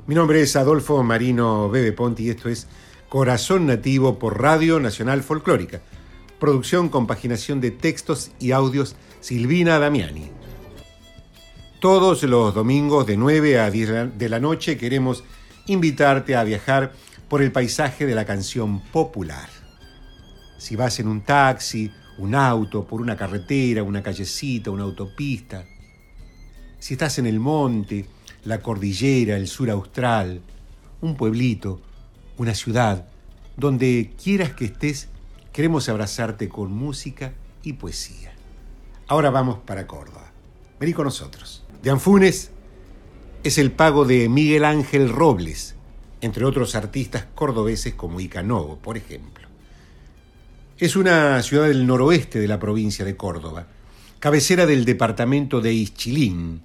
Mi 0.06 0.16
nombre 0.16 0.42
es 0.42 0.56
Adolfo 0.56 1.02
Marino 1.04 1.70
Bebe 1.70 1.94
Ponti 1.94 2.24
y 2.24 2.30
esto 2.30 2.50
es 2.50 2.68
Corazón 3.10 3.66
Nativo 3.66 4.20
por 4.20 4.42
Radio 4.42 4.80
Nacional 4.80 5.24
Folclórica. 5.24 5.82
Producción, 6.40 6.90
compaginación 6.90 7.62
de 7.62 7.72
textos 7.72 8.32
y 8.40 8.52
audios 8.52 8.96
Silvina 9.22 9.78
Damiani. 9.78 10.32
Todos 11.80 12.24
los 12.24 12.56
domingos 12.56 13.06
de 13.06 13.18
9 13.18 13.60
a 13.60 13.70
10 13.70 14.18
de 14.18 14.30
la 14.30 14.40
noche 14.40 14.80
queremos 14.80 15.24
invitarte 15.68 16.36
a 16.36 16.44
viajar 16.44 16.94
por 17.30 17.44
el 17.44 17.52
paisaje 17.52 18.08
de 18.08 18.16
la 18.16 18.26
canción 18.26 18.80
popular. 18.80 19.48
Si 20.58 20.76
vas 20.76 21.00
en 21.00 21.08
un 21.08 21.22
taxi, 21.22 21.92
un 22.18 22.34
auto, 22.34 22.84
por 22.84 23.00
una 23.00 23.16
carretera, 23.16 23.84
una 23.84 24.02
callecita, 24.02 24.72
una 24.72 24.84
autopista, 24.84 25.66
si 26.80 26.96
estás 26.96 27.20
en 27.20 27.28
el 27.28 27.40
monte, 27.40 28.08
la 28.44 28.60
cordillera, 28.60 29.38
el 29.38 29.48
sur 29.48 29.70
austral, 29.70 30.42
un 31.00 31.16
pueblito, 31.16 31.80
una 32.38 32.56
ciudad, 32.56 33.08
donde 33.56 34.14
quieras 34.22 34.54
que 34.54 34.66
estés, 34.66 35.10
queremos 35.54 35.90
abrazarte 35.90 36.50
con 36.50 36.72
música 36.72 37.34
y 37.62 37.74
poesía. 37.74 38.34
Ahora 39.12 39.30
vamos 39.30 39.58
para 39.66 39.88
Córdoba. 39.88 40.32
Vení 40.80 40.94
con 40.94 41.04
nosotros. 41.04 41.66
De 41.84 41.90
Anfunes 41.90 42.52
es 43.44 43.58
el 43.58 43.74
pago 43.74 44.06
de 44.06 44.30
Miguel 44.30 44.64
Ángel 44.64 45.10
Robles, 45.10 45.76
entre 46.22 46.46
otros 46.46 46.76
artistas 46.76 47.26
cordobeses 47.36 47.94
como 47.94 48.22
Icanovo, 48.22 48.78
por 48.78 48.96
ejemplo. 48.96 49.50
Es 50.78 50.96
una 50.96 51.44
ciudad 51.44 51.68
del 51.68 51.86
noroeste 51.86 52.40
de 52.40 52.48
la 52.48 52.58
provincia 52.58 53.04
de 53.04 53.18
Córdoba, 53.18 53.68
cabecera 54.22 54.66
del 54.66 54.86
departamento 54.86 55.60
de 55.60 55.74
Ischilín. 55.74 56.62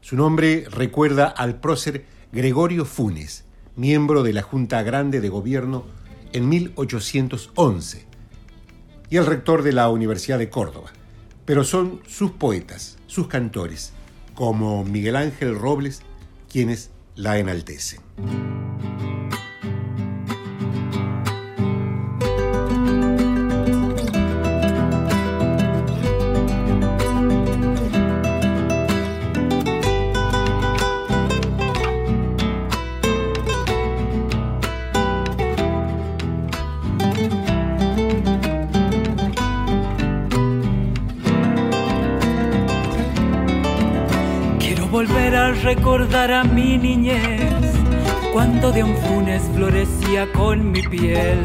Su 0.00 0.16
nombre 0.16 0.66
recuerda 0.68 1.28
al 1.28 1.60
prócer 1.60 2.04
Gregorio 2.32 2.84
Funes, 2.84 3.44
miembro 3.76 4.24
de 4.24 4.32
la 4.32 4.42
Junta 4.42 4.82
Grande 4.82 5.20
de 5.20 5.28
Gobierno 5.28 5.84
en 6.32 6.48
1811. 6.48 8.06
y 9.08 9.18
el 9.18 9.26
rector 9.26 9.62
de 9.62 9.72
la 9.72 9.88
Universidad 9.88 10.40
de 10.40 10.50
Córdoba, 10.50 10.90
pero 11.46 11.64
son 11.64 12.00
sus 12.06 12.32
poetas, 12.32 12.98
sus 13.06 13.28
cantores, 13.28 13.92
como 14.34 14.84
Miguel 14.84 15.16
Ángel 15.16 15.58
Robles, 15.58 16.02
quienes 16.50 16.90
la 17.14 17.38
enaltecen. 17.38 18.00
Recordar 46.06 46.30
a 46.30 46.44
mi 46.44 46.78
niñez, 46.78 47.74
cuando 48.32 48.70
de 48.70 48.84
un 48.84 48.96
funes 48.96 49.42
florecía 49.54 50.30
con 50.32 50.70
mi 50.70 50.82
piel. 50.82 51.44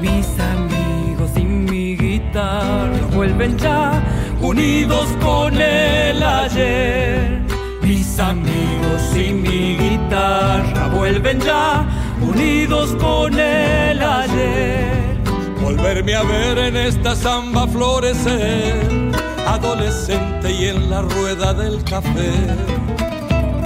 Mis 0.00 0.26
amigos 0.40 1.30
y 1.36 1.44
mi 1.44 1.96
guitarra 1.96 2.98
vuelven 3.14 3.56
ya 3.58 4.02
unidos 4.40 5.06
con 5.22 5.54
el 5.60 6.20
ayer. 6.20 7.42
Mis 7.82 8.18
amigos 8.18 9.02
y 9.14 9.32
mi 9.32 9.76
guitarra 9.76 10.88
vuelven 10.88 11.40
ya 11.40 11.86
unidos 12.20 12.90
con 12.96 13.38
el 13.38 14.02
ayer. 14.02 15.16
Volverme 15.62 16.14
a 16.14 16.22
ver 16.24 16.58
en 16.58 16.76
esta 16.76 17.14
samba 17.14 17.68
florecer, 17.68 19.12
adolescente 19.46 20.50
y 20.50 20.68
en 20.68 20.90
la 20.90 21.02
rueda 21.02 21.54
del 21.54 21.84
café 21.84 22.32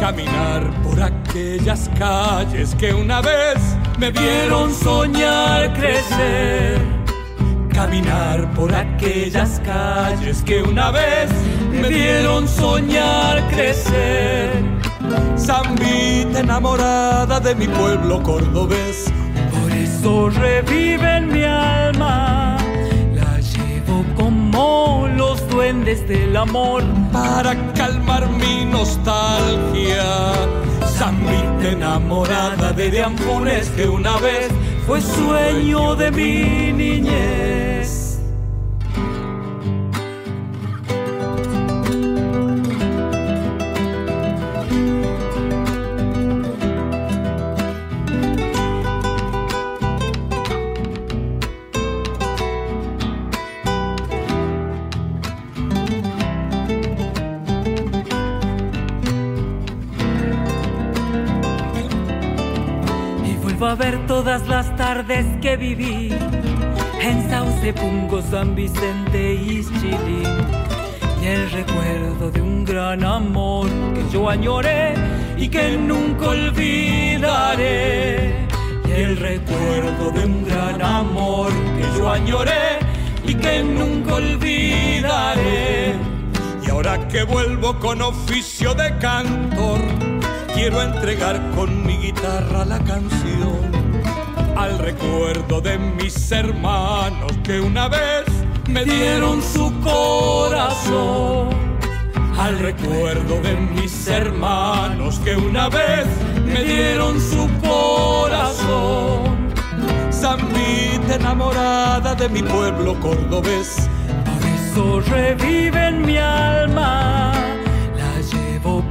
caminar 0.00 0.62
por 0.82 1.00
aquellas 1.00 1.90
calles 1.98 2.74
que 2.74 2.94
una 2.94 3.20
vez 3.20 3.58
me 3.98 4.10
vieron 4.10 4.72
soñar 4.72 5.74
crecer. 5.74 6.80
Caminar 7.72 8.50
por 8.54 8.74
aquellas 8.74 9.60
calles 9.60 10.42
que 10.42 10.62
una 10.62 10.90
vez 10.90 11.30
me 11.70 11.88
vieron 11.88 12.48
soñar 12.48 13.46
crecer. 13.50 14.50
Zambita 15.36 16.40
enamorada 16.40 17.38
de 17.38 17.54
mi 17.54 17.68
pueblo 17.68 18.22
cordobés, 18.22 19.12
por 19.52 19.70
eso 19.70 20.30
revive 20.30 21.16
en 21.16 21.32
mi 21.32 21.44
alma 21.44 22.49
duendes 25.60 26.08
del 26.08 26.34
amor 26.38 26.82
para 27.12 27.54
calmar 27.74 28.26
mi 28.30 28.64
nostalgia. 28.64 30.32
Zambita 30.96 31.68
enamorada 31.72 32.72
de 32.72 32.90
Diampones 32.90 33.68
que 33.76 33.86
una 33.86 34.16
vez 34.20 34.48
fue 34.86 35.02
sueño 35.02 35.96
de 35.96 36.10
mi 36.12 36.72
niñez. 36.72 37.69
Todas 64.10 64.48
las 64.48 64.74
tardes 64.76 65.24
que 65.40 65.56
viví 65.56 66.12
en 67.00 67.30
Sauce, 67.30 67.72
Pungo, 67.72 68.20
San 68.20 68.56
Vicente 68.56 69.34
y 69.34 69.62
Chilín. 69.78 70.26
Y 71.22 71.26
el 71.26 71.48
recuerdo 71.52 72.32
de 72.32 72.42
un 72.42 72.64
gran 72.64 73.04
amor 73.04 73.68
que 73.94 74.02
yo 74.12 74.28
añoré 74.28 74.94
y 75.36 75.46
que 75.46 75.76
nunca 75.76 76.30
olvidaré. 76.30 77.28
Y 78.88 78.90
el 78.90 79.16
recuerdo 79.16 80.10
de 80.10 80.24
un 80.24 80.44
gran 80.44 80.82
amor 80.82 81.52
que 81.76 81.84
yo 81.96 82.10
añoré 82.10 82.80
y 83.24 83.34
que 83.34 83.62
nunca 83.62 84.14
olvidaré. 84.14 85.94
Y 86.66 86.68
ahora 86.68 87.06
que 87.06 87.22
vuelvo 87.22 87.78
con 87.78 88.02
oficio 88.02 88.74
de 88.74 88.92
cantor, 88.98 89.78
quiero 90.52 90.82
entregar 90.82 91.40
con 91.54 91.86
mi 91.86 91.96
guitarra 91.96 92.64
la 92.64 92.80
canción 92.80 93.69
al 94.60 94.78
recuerdo 94.78 95.62
de 95.62 95.78
mis 95.78 96.30
hermanos 96.30 97.32
que 97.42 97.60
una 97.60 97.88
vez 97.88 98.26
me 98.68 98.84
dieron 98.84 99.42
su 99.42 99.72
corazón. 99.80 101.48
Al 102.38 102.58
recuerdo 102.58 103.40
de 103.40 103.54
mis 103.56 104.06
hermanos 104.06 105.18
que 105.24 105.34
una 105.34 105.70
vez 105.70 106.06
me 106.44 106.62
dieron 106.62 107.18
su 107.18 107.48
corazón. 107.66 109.48
Zambita 110.12 111.14
enamorada 111.14 112.14
de 112.14 112.28
mi 112.28 112.42
pueblo 112.42 113.00
cordobés. 113.00 113.88
Por 114.26 114.42
eso 114.56 115.00
revive 115.10 115.88
en 115.88 116.02
mi 116.02 116.18
alma 116.18 117.30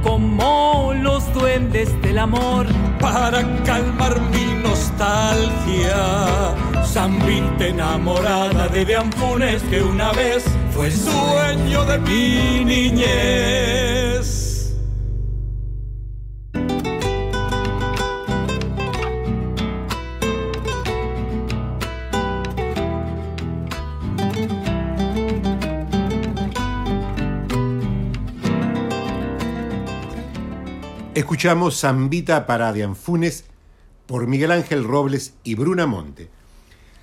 como 0.02 0.92
los 0.94 1.32
duendes 1.32 2.00
del 2.02 2.18
amor 2.18 2.66
para 3.00 3.42
calmar 3.64 4.20
mi 4.30 4.62
nostalgia. 4.62 5.59
Zambita 7.00 7.66
enamorada 7.66 8.68
de 8.68 8.84
Deampunes 8.84 9.62
que 9.70 9.80
una 9.80 10.12
vez 10.12 10.44
fue 10.70 10.90
sueño 10.90 11.82
de 11.86 11.98
mi 11.98 12.62
niñez. 12.62 14.76
Escuchamos 31.14 31.80
Zambita 31.80 32.46
para 32.46 32.74
Dianfunes 32.74 33.46
por 34.04 34.26
Miguel 34.26 34.52
Ángel 34.52 34.84
Robles 34.84 35.32
y 35.44 35.54
Bruna 35.54 35.86
Monte. 35.86 36.39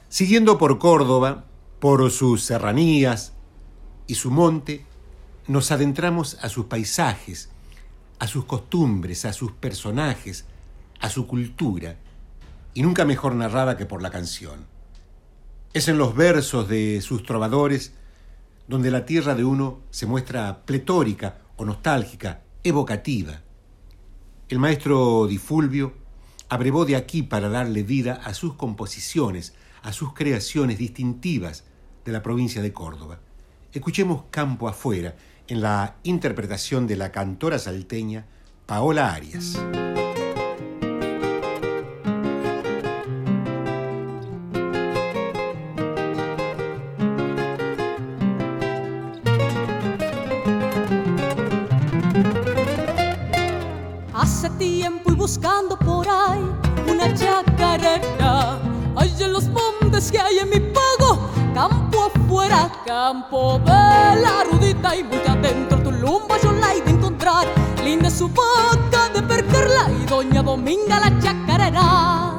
Siguiendo 0.10 0.58
por 0.58 0.80
Córdoba, 0.80 1.46
por 1.80 2.10
sus 2.12 2.44
serranías 2.44 3.34
y 4.08 4.16
su 4.16 4.32
monte, 4.32 4.86
nos 5.48 5.72
adentramos 5.72 6.38
a 6.42 6.50
sus 6.50 6.66
paisajes, 6.66 7.50
a 8.20 8.28
sus 8.28 8.46
costumbres, 8.46 9.26
a 9.26 9.34
sus 9.34 9.52
personajes, 9.52 10.46
a 11.00 11.10
su 11.10 11.28
cultura, 11.28 11.98
y 12.74 12.82
nunca 12.82 13.06
mejor 13.06 13.36
narrada 13.36 13.78
que 13.78 13.86
por 13.86 14.02
la 14.02 14.10
canción. 14.10 14.66
Es 15.74 15.88
en 15.88 15.98
los 15.98 16.16
versos 16.16 16.68
de 16.68 17.02
sus 17.02 17.24
trovadores 17.24 17.94
donde 18.68 18.92
la 18.92 19.06
tierra 19.06 19.36
de 19.36 19.46
uno 19.46 19.80
se 19.92 20.06
muestra 20.06 20.66
pletórica 20.66 21.40
o 21.56 21.66
nostálgica, 21.66 22.42
evocativa 22.64 23.42
el 24.50 24.60
maestro 24.60 25.28
Di 25.28 25.40
Fulvio 25.40 25.94
abrevó 26.48 26.86
de 26.86 26.96
aquí 26.96 27.22
para 27.22 27.50
darle 27.50 27.84
vida 27.84 28.14
a 28.24 28.34
sus 28.34 28.54
composiciones, 28.54 29.54
a 29.88 29.94
sus 29.94 30.14
creaciones 30.14 30.78
distintivas 30.78 31.64
de 32.04 32.12
la 32.12 32.22
provincia 32.22 32.62
de 32.62 32.74
Córdoba. 32.74 33.22
Escuchemos 33.72 34.24
Campo 34.32 34.68
afuera 34.68 35.16
en 35.48 35.62
la 35.62 35.96
interpretación 36.04 36.88
de 36.88 36.98
la 36.98 37.14
cantora 37.14 37.58
salteña 37.58 38.26
Paola 38.66 39.14
Arias. 39.14 39.58
Campo 63.18 63.60
de 63.66 64.22
la 64.22 64.44
rudita 64.52 64.96
y 64.96 65.04
muy 65.04 65.22
adentro 65.28 65.82
tu 65.82 65.92
lumba 65.92 66.38
yo 66.44 66.52
la 66.52 66.74
he 66.74 66.82
de 66.82 66.92
encontrar. 66.92 67.48
Linda 67.84 68.10
su 68.12 68.28
boca 68.28 69.10
de 69.14 69.24
perderla 69.24 69.90
y 69.90 70.06
doña 70.06 70.44
Dominga 70.44 71.00
la 71.00 71.20
chacarera. 71.20 72.38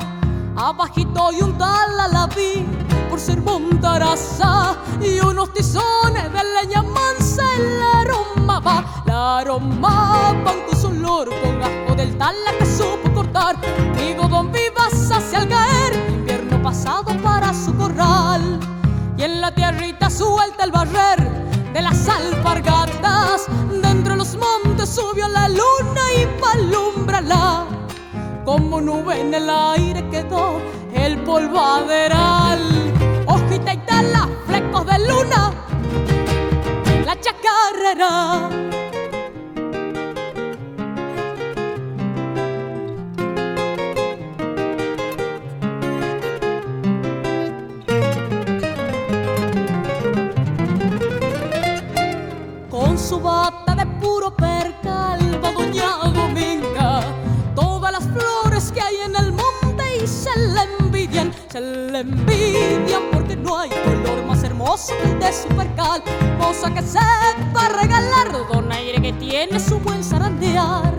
Abajito 0.57 1.33
y 1.33 1.43
un 1.43 1.59
tal 1.59 1.97
la 1.97 2.27
vi 2.29 2.65
por 3.11 3.19
ser 3.19 3.41
montaraza 3.41 4.77
y 5.01 5.19
unos 5.19 5.53
tizones 5.53 6.33
de 6.33 6.43
leña 6.55 6.83
mansa 6.83 7.43
el 7.57 7.81
aroma 8.01 8.61
va, 8.61 9.03
la 9.07 9.39
aroma 9.39 10.35
con 10.45 10.81
su 10.81 10.89
olor 10.89 11.29
con 11.43 11.63
asco 11.63 11.95
del 11.97 12.17
tala 12.19 12.53
que 12.59 12.67
supo 12.67 13.13
cortar. 13.15 13.57
Digo, 13.97 14.29
don 14.29 14.53
Vivas 14.53 15.11
hacia 15.11 15.41
el 15.41 15.49
caer, 15.49 15.95
invierno 16.09 16.63
pasado 16.63 17.17
para 17.23 17.53
su 17.53 17.75
corral 17.77 18.18
la 19.41 19.53
tierrita 19.53 20.11
suelta 20.11 20.65
el 20.65 20.73
barrer 20.73 21.19
de 21.73 21.83
las 21.83 22.09
alpargatas. 22.09 23.47
Dentro 23.71 24.13
de 24.13 24.19
los 24.19 24.37
montes 24.37 24.89
subió 24.89 25.29
la 25.29 25.49
luna 25.49 26.03
y 26.17 26.27
palumbrala. 26.41 27.67
Como 28.45 28.81
nube 28.81 29.21
en 29.21 29.35
el 29.35 29.49
aire 29.49 30.09
quedó 30.11 30.61
el 30.95 31.19
polvaderal. 31.19 32.61
Hojita 33.27 33.75
y 33.75 33.79
tala, 33.79 34.29
flecos 34.47 34.87
de 34.87 34.99
luna, 35.07 35.53
la 37.05 37.17
chacarrera. 37.21 38.49
Bata 53.21 53.75
de 53.75 53.87
puro 54.01 54.35
percal 54.35 55.21
va 55.43 55.53
doña 55.53 55.91
Dominga. 56.15 57.01
Todas 57.55 57.93
las 57.93 58.05
flores 58.05 58.73
que 58.73 58.81
hay 58.81 58.97
en 59.07 59.17
el 59.17 59.33
monte 59.33 59.85
y 60.03 60.07
se 60.07 60.31
le 60.39 60.63
envidian 60.79 61.33
Se 61.49 61.61
le 61.61 62.01
envidian 62.01 63.03
porque 63.13 63.37
no 63.37 63.59
hay 63.59 63.71
color 63.71 64.25
más 64.27 64.43
hermoso 64.45 64.95
que 65.03 65.11
el 65.11 65.19
de 65.19 65.33
su 65.33 65.49
percal. 65.49 66.03
Cosa 66.39 66.73
que 66.73 66.83
sepa 66.83 67.69
regalar 67.81 68.33
donaire 68.53 69.01
que 69.01 69.13
tiene 69.15 69.59
su 69.59 69.79
buen 69.79 70.03
zarandear. 70.05 70.95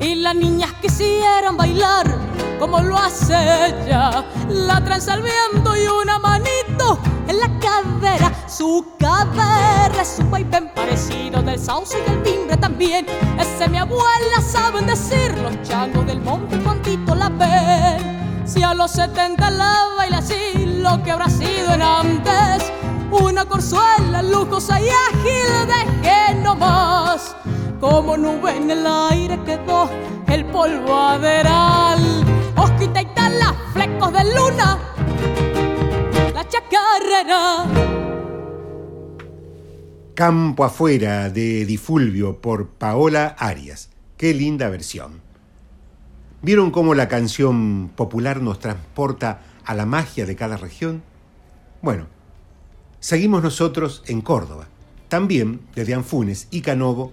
Y 0.00 0.14
las 0.16 0.34
niñas 0.34 0.72
quisieran 0.80 1.56
bailar 1.56 2.27
como 2.58 2.80
lo 2.80 2.98
hace 2.98 3.34
ella. 3.34 4.24
La 4.48 4.82
tranza 4.84 5.14
al 5.14 5.22
viento 5.22 5.76
y 5.76 5.86
una 5.86 6.18
manito 6.18 6.98
en 7.28 7.38
la 7.38 7.48
cadera. 7.60 8.32
Su 8.48 8.94
cadera 8.98 10.02
es 10.02 10.18
un 10.18 10.30
vaivén 10.30 10.72
parecido 10.74 11.42
del 11.42 11.58
sauce 11.58 11.98
y 11.98 12.10
del 12.10 12.22
timbre 12.22 12.56
también. 12.56 13.06
Ese 13.38 13.68
mi 13.68 13.78
abuela 13.78 14.40
saben 14.40 14.86
decir 14.86 15.36
los 15.38 15.62
changos 15.62 16.06
del 16.06 16.20
monte 16.20 16.58
cuantito 16.58 17.14
la 17.14 17.28
ven. 17.28 18.18
Si 18.46 18.62
a 18.62 18.74
los 18.74 18.92
70 18.92 19.50
la 19.50 19.76
baila 19.96 20.18
así, 20.18 20.80
lo 20.80 21.02
que 21.02 21.12
habrá 21.12 21.28
sido 21.28 21.74
en 21.74 21.82
antes. 21.82 22.72
Una 23.10 23.44
corzuela 23.44 24.22
lujosa 24.22 24.80
y 24.80 24.88
ágil 24.88 25.66
dejé 25.66 26.34
nomás. 26.42 27.34
Como 27.80 28.16
nube 28.16 28.56
en 28.56 28.70
el 28.70 28.86
aire 28.86 29.38
quedó 29.44 29.88
el 30.26 30.44
polvaderal. 30.46 32.37
Hojita 32.60 33.02
y 33.02 33.06
flecos 33.72 34.12
de 34.12 34.34
luna, 34.34 34.78
la 36.34 36.48
chacarrera. 36.48 37.66
Campo 40.14 40.64
afuera 40.64 41.30
de 41.30 41.64
Difulvio 41.64 42.40
por 42.40 42.70
Paola 42.70 43.36
Arias. 43.38 43.90
Qué 44.16 44.34
linda 44.34 44.68
versión. 44.70 45.20
¿Vieron 46.42 46.72
cómo 46.72 46.94
la 46.94 47.06
canción 47.06 47.92
popular 47.94 48.42
nos 48.42 48.58
transporta 48.58 49.42
a 49.64 49.74
la 49.76 49.86
magia 49.86 50.26
de 50.26 50.34
cada 50.34 50.56
región? 50.56 51.04
Bueno, 51.80 52.06
seguimos 52.98 53.40
nosotros 53.40 54.02
en 54.06 54.20
Córdoba. 54.20 54.66
También 55.08 55.60
desde 55.76 55.94
Anfunes 55.94 56.48
y 56.50 56.62
Canovo 56.62 57.12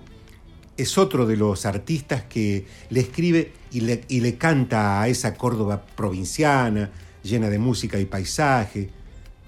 es 0.77 0.97
otro 0.97 1.25
de 1.25 1.37
los 1.37 1.65
artistas 1.65 2.23
que 2.23 2.65
le 2.89 2.99
escribe 2.99 3.53
y 3.71 3.81
le, 3.81 4.03
y 4.07 4.19
le, 4.21 4.37
canta 4.37 5.01
a 5.01 5.07
esa 5.07 5.35
Córdoba 5.35 5.85
provinciana, 5.95 6.91
llena 7.23 7.49
de 7.49 7.59
música 7.59 7.99
y 7.99 8.05
paisaje, 8.05 8.89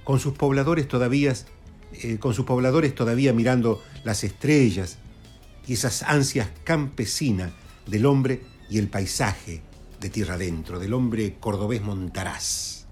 con 0.04 0.20
sus 0.20 0.34
pobladores 0.34 0.88
todavía, 0.88 1.34
eh, 2.02 2.18
con 2.18 2.34
sus 2.34 2.46
pobladores 2.46 2.96
todavía 2.96 3.34
mirando 3.34 3.84
las 4.04 4.24
estrellas 4.24 4.98
y 5.68 5.74
esas 5.74 6.04
ansias 6.04 6.50
campesinas 6.64 7.52
del 7.86 8.06
hombre 8.06 8.42
y 8.70 8.78
el 8.78 8.88
paisaje 8.88 9.62
de 10.00 10.10
tierra 10.10 10.36
adentro, 10.36 10.80
del 10.80 10.94
hombre 10.94 11.36
cordobés 11.40 11.82
montaraz. 11.82 12.87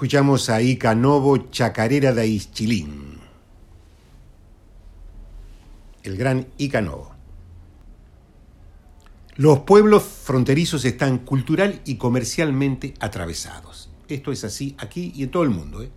Escuchamos 0.00 0.48
a 0.48 0.62
Ica 0.62 0.94
Novo, 0.94 1.50
Chacarera 1.50 2.14
de 2.14 2.26
Ischilín. 2.26 3.18
El 6.02 6.16
gran 6.16 6.46
Ica 6.56 6.80
Novo. 6.80 7.14
Los 9.36 9.58
pueblos 9.58 10.02
fronterizos 10.02 10.86
están 10.86 11.18
cultural 11.18 11.82
y 11.84 11.96
comercialmente 11.96 12.94
atravesados. 12.98 13.90
Esto 14.08 14.32
es 14.32 14.42
así 14.42 14.74
aquí 14.78 15.12
y 15.14 15.24
en 15.24 15.30
todo 15.30 15.42
el 15.42 15.50
mundo. 15.50 15.82
¿eh? 15.82 15.90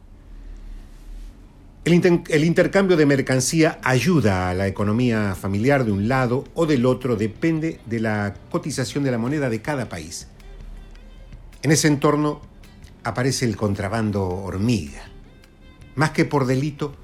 El, 1.85 2.23
el 2.27 2.43
intercambio 2.43 2.97
de 2.97 3.05
mercancía 3.05 3.79
ayuda 3.83 4.49
a 4.49 4.53
la 4.53 4.67
economía 4.67 5.33
familiar 5.33 5.85
de 5.85 5.93
un 5.93 6.09
lado 6.09 6.43
o 6.55 6.65
del 6.65 6.85
otro, 6.85 7.15
depende 7.15 7.79
de 7.85 8.01
la 8.01 8.33
cotización 8.51 9.05
de 9.05 9.11
la 9.11 9.17
moneda 9.17 9.49
de 9.49 9.61
cada 9.61 9.87
país. 9.87 10.27
En 11.61 11.71
ese 11.71 11.87
entorno 11.87 12.41
aparece 13.03 13.45
el 13.45 13.55
contrabando 13.55 14.27
hormiga, 14.27 15.03
más 15.95 16.11
que 16.11 16.25
por 16.25 16.45
delito, 16.45 16.95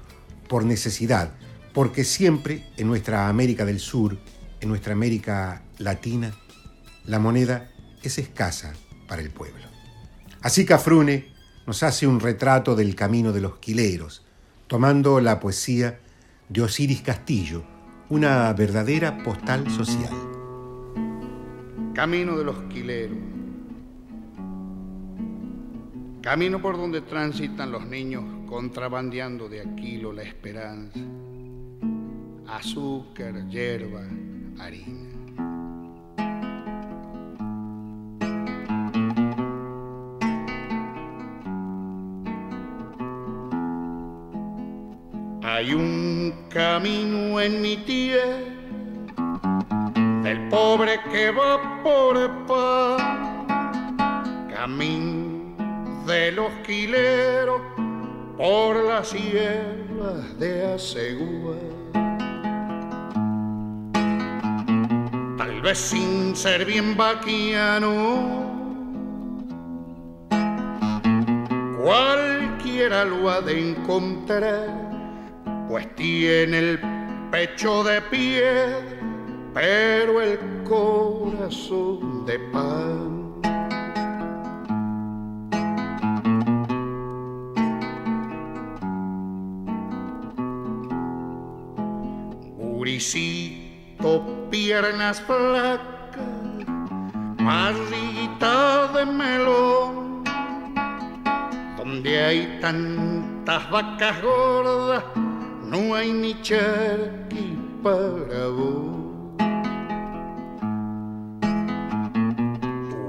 por 0.48 0.64
necesidad, 0.64 1.32
porque 1.72 2.04
siempre 2.04 2.66
en 2.76 2.88
nuestra 2.88 3.28
América 3.28 3.64
del 3.64 3.80
Sur, 3.80 4.18
en 4.60 4.68
nuestra 4.68 4.92
América 4.92 5.62
Latina, 5.78 6.32
la 7.04 7.18
moneda 7.18 7.70
es 8.02 8.18
escasa 8.18 8.72
para 9.06 9.22
el 9.22 9.30
pueblo. 9.30 9.64
Así 10.42 10.64
Cafrune 10.64 11.32
nos 11.66 11.82
hace 11.82 12.06
un 12.06 12.20
retrato 12.20 12.74
del 12.74 12.94
camino 12.94 13.32
de 13.32 13.40
los 13.40 13.58
quileros, 13.58 14.24
tomando 14.66 15.20
la 15.20 15.38
poesía 15.38 16.00
de 16.48 16.62
Osiris 16.62 17.02
Castillo, 17.02 17.62
una 18.08 18.52
verdadera 18.52 19.22
postal 19.22 19.70
social. 19.70 20.12
Camino 21.94 22.36
de 22.36 22.44
los 22.44 22.58
quileros. 22.64 23.29
Camino 26.22 26.60
por 26.60 26.76
donde 26.76 27.00
transitan 27.00 27.72
los 27.72 27.86
niños 27.86 28.22
contrabandeando 28.46 29.48
de 29.48 29.62
Aquilo 29.62 30.12
la 30.12 30.22
esperanza. 30.22 31.00
Azúcar, 32.46 33.48
hierba, 33.48 34.02
harina. 34.58 35.08
Hay 45.42 45.72
un 45.72 46.34
camino 46.50 47.40
en 47.40 47.62
mi 47.62 47.78
tierra 47.78 48.36
del 50.22 50.48
pobre 50.48 51.00
que 51.10 51.30
va 51.30 51.82
por 51.82 52.46
pan, 52.46 53.46
camino 54.54 55.29
de 56.10 56.32
los 56.32 56.52
quileros 56.66 57.60
por 58.36 58.76
las 58.84 59.08
sierras 59.08 60.38
de 60.38 60.74
Asegúa. 60.74 61.56
Tal 65.38 65.62
vez 65.62 65.78
sin 65.78 66.36
ser 66.36 66.64
bien 66.64 66.96
vaquiano, 66.96 67.92
cualquiera 71.82 73.04
lo 73.04 73.30
ha 73.30 73.40
de 73.40 73.70
encontrar, 73.70 74.68
pues 75.68 75.94
tiene 75.94 76.58
el 76.58 76.80
pecho 77.30 77.84
de 77.84 78.02
piedra 78.02 79.00
pero 79.52 80.20
el 80.20 80.38
corazón 80.64 82.24
de 82.24 82.38
pan. 82.52 83.19
Guricito, 93.00 94.46
piernas 94.50 95.22
flacas, 95.22 96.20
barriguita 97.38 98.88
de 98.92 99.06
melón, 99.06 100.22
donde 101.78 102.22
hay 102.22 102.58
tantas 102.60 103.70
vacas 103.70 104.20
gordas, 104.20 105.02
no 105.64 105.94
hay 105.94 106.12
ni 106.12 106.34
charqui 106.42 107.58
para 107.82 108.48
vos. 108.48 109.00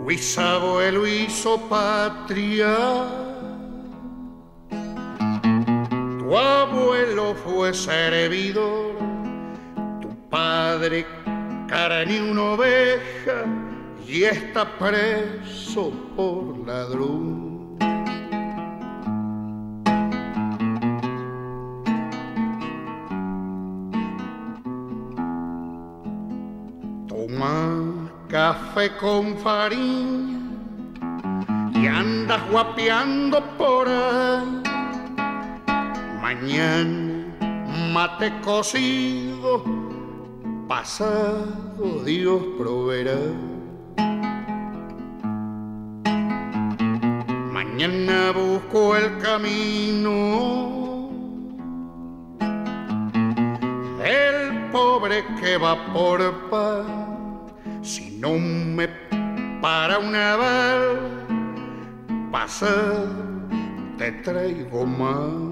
Bisabuelo 0.08 1.06
hizo 1.06 1.60
patria, 1.68 2.78
tu 6.18 6.38
abuelo 6.38 7.36
fue 7.36 7.74
servidor, 7.74 9.01
padre 10.32 11.06
carne 11.68 12.22
una 12.32 12.44
oveja 12.54 13.44
y 14.08 14.24
está 14.24 14.66
preso 14.80 15.92
por 16.16 16.58
ladrón. 16.66 17.78
Toma 27.08 28.10
café 28.30 28.96
con 28.98 29.38
farina 29.38 30.40
y 31.74 31.88
andas 31.88 32.42
guapeando 32.50 33.44
por 33.58 33.88
ahí. 33.90 34.64
Mañana 36.22 37.12
mate 37.94 38.32
cocido, 38.42 39.64
pasado 40.72 42.02
Dios 42.06 42.42
proveerá. 42.58 43.20
Mañana 47.52 48.32
busco 48.32 48.96
el 48.96 49.18
camino 49.18 50.16
el 54.02 54.72
pobre 54.72 55.26
que 55.42 55.58
va 55.58 55.76
por 55.92 56.20
paz. 56.50 56.86
Si 57.82 58.18
no 58.22 58.38
me 58.40 58.88
para 59.62 60.00
una 60.00 60.38
bala, 60.38 61.00
pasa, 62.32 62.74
te 63.98 64.10
traigo 64.24 64.86
más. 64.86 65.51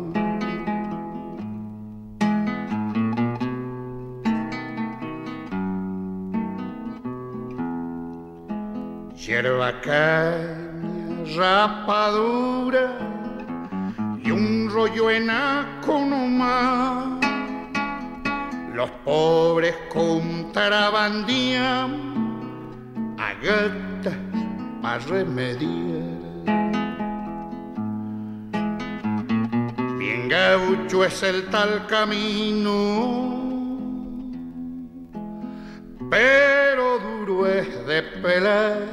Hierba 9.50 9.82
caña, 9.82 11.26
rapadura 11.36 12.86
y 14.24 14.30
un 14.30 14.70
rollo 14.72 15.10
enaco 15.10 16.06
nomás. 16.06 17.18
Los 18.76 18.92
pobres 19.04 19.76
contrabandían 19.92 21.90
a 23.18 23.34
gatas 23.44 24.14
para 24.84 25.00
remediar. 25.00 26.20
Bien 29.98 30.30
gaucho 30.30 31.04
es 31.04 31.24
el 31.24 31.50
tal 31.50 31.88
camino, 31.88 32.70
pero 36.08 37.00
duro 37.00 37.48
es 37.48 37.88
de 37.88 38.04
pelar. 38.04 38.89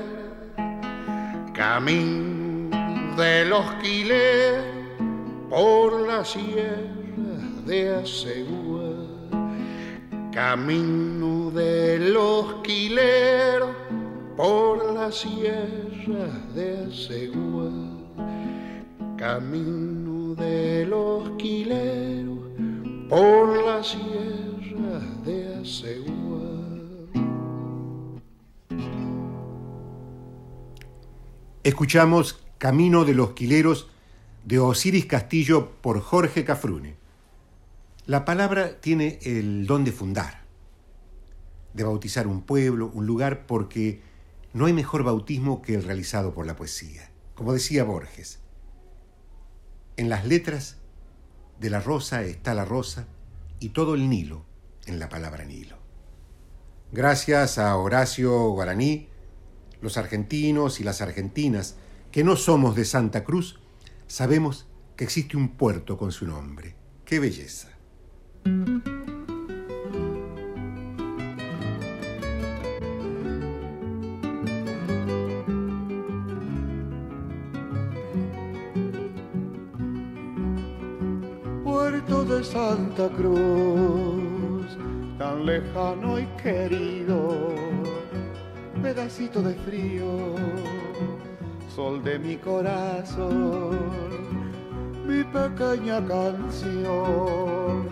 Camino 1.86 3.16
de 3.16 3.44
los 3.44 3.64
quiles 3.74 4.60
por 5.48 6.04
la 6.04 6.24
sierra 6.24 7.38
de 7.64 7.94
Asegúa, 7.94 8.90
camino 10.32 11.52
de 11.52 12.00
los 12.00 12.54
quileros 12.64 13.70
por 14.36 14.94
las 14.94 15.14
sierras 15.14 16.54
de 16.56 16.88
Asegúa, 16.88 17.70
camino 19.16 20.34
de 20.34 20.86
los 20.86 21.30
quileros 21.38 22.48
por 23.08 23.64
las 23.64 23.86
sierras 23.86 24.25
Escuchamos 31.66 32.38
Camino 32.58 33.04
de 33.04 33.12
los 33.12 33.32
Quileros 33.32 33.88
de 34.44 34.60
Osiris 34.60 35.06
Castillo 35.06 35.72
por 35.80 36.00
Jorge 36.00 36.44
Cafrune. 36.44 36.94
La 38.06 38.24
palabra 38.24 38.80
tiene 38.80 39.18
el 39.22 39.66
don 39.66 39.82
de 39.82 39.90
fundar, 39.90 40.44
de 41.74 41.82
bautizar 41.82 42.28
un 42.28 42.42
pueblo, 42.42 42.88
un 42.94 43.04
lugar, 43.04 43.46
porque 43.46 44.00
no 44.52 44.66
hay 44.66 44.74
mejor 44.74 45.02
bautismo 45.02 45.60
que 45.60 45.74
el 45.74 45.82
realizado 45.82 46.32
por 46.32 46.46
la 46.46 46.54
poesía. 46.54 47.10
Como 47.34 47.52
decía 47.52 47.82
Borges, 47.82 48.38
en 49.96 50.08
las 50.08 50.24
letras 50.24 50.76
de 51.58 51.68
la 51.68 51.80
rosa 51.80 52.22
está 52.22 52.54
la 52.54 52.64
rosa 52.64 53.08
y 53.58 53.70
todo 53.70 53.96
el 53.96 54.08
Nilo 54.08 54.44
en 54.86 55.00
la 55.00 55.08
palabra 55.08 55.44
Nilo. 55.44 55.78
Gracias 56.92 57.58
a 57.58 57.76
Horacio 57.76 58.50
Guaraní, 58.50 59.08
los 59.80 59.96
argentinos 59.96 60.80
y 60.80 60.84
las 60.84 61.00
argentinas 61.00 61.76
que 62.10 62.24
no 62.24 62.36
somos 62.36 62.76
de 62.76 62.84
Santa 62.84 63.24
Cruz, 63.24 63.58
sabemos 64.06 64.66
que 64.96 65.04
existe 65.04 65.36
un 65.36 65.50
puerto 65.50 65.96
con 65.98 66.12
su 66.12 66.26
nombre. 66.26 66.74
¡Qué 67.04 67.20
belleza! 67.20 67.68
Puerto 81.62 82.24
de 82.24 82.44
Santa 82.44 83.08
Cruz, 83.10 84.66
tan 85.18 85.44
lejano 85.44 86.18
y 86.18 86.26
querido, 86.42 87.54
pedacito 88.86 89.42
de 89.42 89.52
frío, 89.66 90.36
sol 91.74 92.04
de 92.04 92.20
mi 92.20 92.36
corazón, 92.36 93.80
mi 95.04 95.24
pequeña 95.24 95.98
canción, 96.06 97.88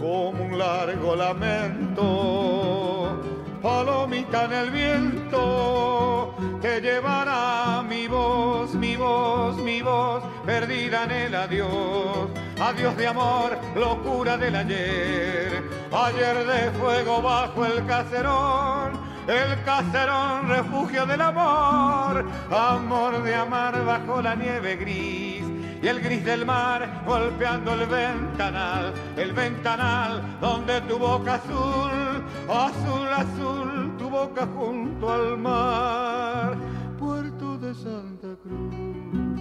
como 0.00 0.44
un 0.44 0.58
largo 0.58 1.16
lamento, 1.16 3.20
palomita 3.60 4.46
en 4.46 4.52
el 4.52 4.70
viento, 4.70 6.34
te 6.62 6.80
llevará 6.80 7.82
mi 7.82 8.08
voz, 8.08 8.74
mi 8.74 8.96
voz, 8.96 9.54
mi 9.58 9.82
voz, 9.82 10.22
perdida 10.46 11.04
en 11.04 11.10
el 11.10 11.34
adiós. 11.34 12.30
Adiós 12.58 12.96
de 12.96 13.06
amor, 13.06 13.58
locura 13.76 14.38
del 14.38 14.56
ayer, 14.56 15.62
ayer 15.92 16.46
de 16.46 16.70
fuego 16.78 17.20
bajo 17.20 17.66
el 17.66 17.84
caserón, 17.84 18.97
el 19.28 19.62
caserón 19.62 20.48
refugio 20.48 21.04
del 21.04 21.20
amor, 21.20 22.24
amor 22.50 23.22
de 23.22 23.34
amar 23.34 23.84
bajo 23.84 24.22
la 24.22 24.34
nieve 24.34 24.76
gris 24.76 25.44
y 25.82 25.86
el 25.86 26.00
gris 26.00 26.24
del 26.24 26.46
mar 26.46 27.02
golpeando 27.06 27.74
el 27.74 27.86
ventanal, 27.86 28.94
el 29.16 29.32
ventanal 29.34 30.38
donde 30.40 30.80
tu 30.82 30.98
boca 30.98 31.34
azul, 31.34 32.24
azul, 32.48 33.08
azul, 33.14 33.96
tu 33.98 34.08
boca 34.08 34.46
junto 34.46 35.12
al 35.12 35.36
mar, 35.36 36.56
puerto 36.98 37.58
de 37.58 37.74
Santa 37.74 38.28
Cruz, 38.42 39.40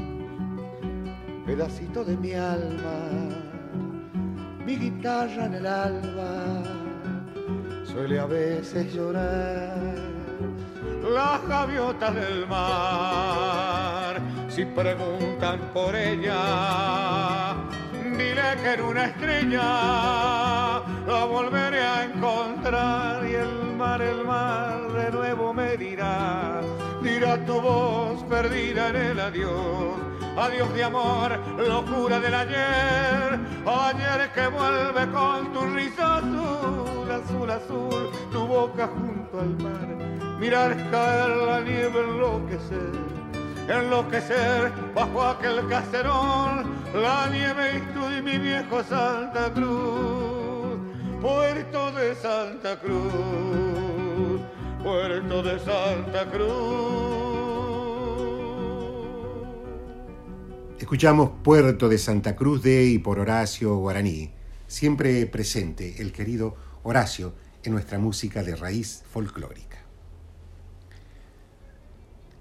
pedacito 1.46 2.04
de 2.04 2.18
mi 2.18 2.34
alma, 2.34 3.00
mi 4.66 4.76
guitarra 4.76 5.46
en 5.46 5.54
el 5.54 5.66
alba, 5.66 6.87
suele 7.98 8.20
a 8.20 8.28
veces 8.28 8.94
llorar 8.94 9.74
las 11.02 11.48
gaviotas 11.48 12.14
del 12.14 12.48
mar. 12.48 14.22
Si 14.50 14.66
preguntan 14.66 15.60
por 15.74 15.96
ella, 15.96 17.56
dile 17.94 18.48
que 18.62 18.74
en 18.74 18.82
una 18.82 19.06
estrella 19.06 20.84
la 21.08 21.26
volveré 21.26 21.82
a 21.82 22.04
encontrar 22.04 23.26
y 23.28 23.34
el 23.34 23.76
mar, 23.76 24.00
el 24.02 24.24
mar 24.24 24.92
de 24.92 25.12
nuevo 25.12 25.54
me 25.54 25.76
dirá, 25.76 26.62
dirá 27.02 27.44
tu 27.48 27.60
voz 27.60 28.24
perdida 28.26 28.90
en 28.90 28.96
el 28.96 29.20
adiós. 29.20 30.08
Adiós 30.38 30.72
de 30.76 30.84
amor, 30.84 31.32
locura 31.68 32.20
del 32.20 32.36
ayer, 32.36 33.40
ayer 33.66 34.32
que 34.36 34.48
vuelve 34.48 35.12
con 35.12 35.52
tu 35.52 35.57
boca 38.68 38.88
junto 38.88 39.40
al 39.40 39.58
mar 39.64 39.88
mirar 40.40 40.76
caer 40.92 41.30
la 41.30 41.62
nieve, 41.62 42.00
enloquecer, 42.00 42.92
enloquecer 43.68 44.72
bajo 44.94 45.24
aquel 45.24 45.68
caserón, 45.68 46.76
la 46.94 47.30
nieve 47.30 47.78
y 47.78 47.80
tú 47.94 48.02
y 48.18 48.22
mi 48.22 48.38
viejo 48.38 48.84
Santa 48.84 49.52
Cruz, 49.54 50.78
puerto 51.22 51.92
de 51.94 52.16
Santa 52.16 52.80
Cruz, 52.80 54.42
puerto 54.84 55.44
de 55.44 55.60
Santa 55.60 56.26
Cruz. 56.32 57.18
Escuchamos 60.78 61.32
Puerto 61.44 61.90
de 61.90 61.98
Santa 61.98 62.36
Cruz 62.36 62.62
de 62.62 62.86
y 62.86 63.00
por 63.00 63.20
Horacio 63.20 63.76
Guaraní, 63.78 64.32
siempre 64.68 65.26
presente 65.26 66.02
el 66.02 66.12
querido 66.14 66.56
Horacio 66.84 67.34
en 67.64 67.74
nuestra 67.74 68.00
música 68.00 68.44
de 68.44 68.56
raíz 68.56 69.04
folclórica. 69.12 69.78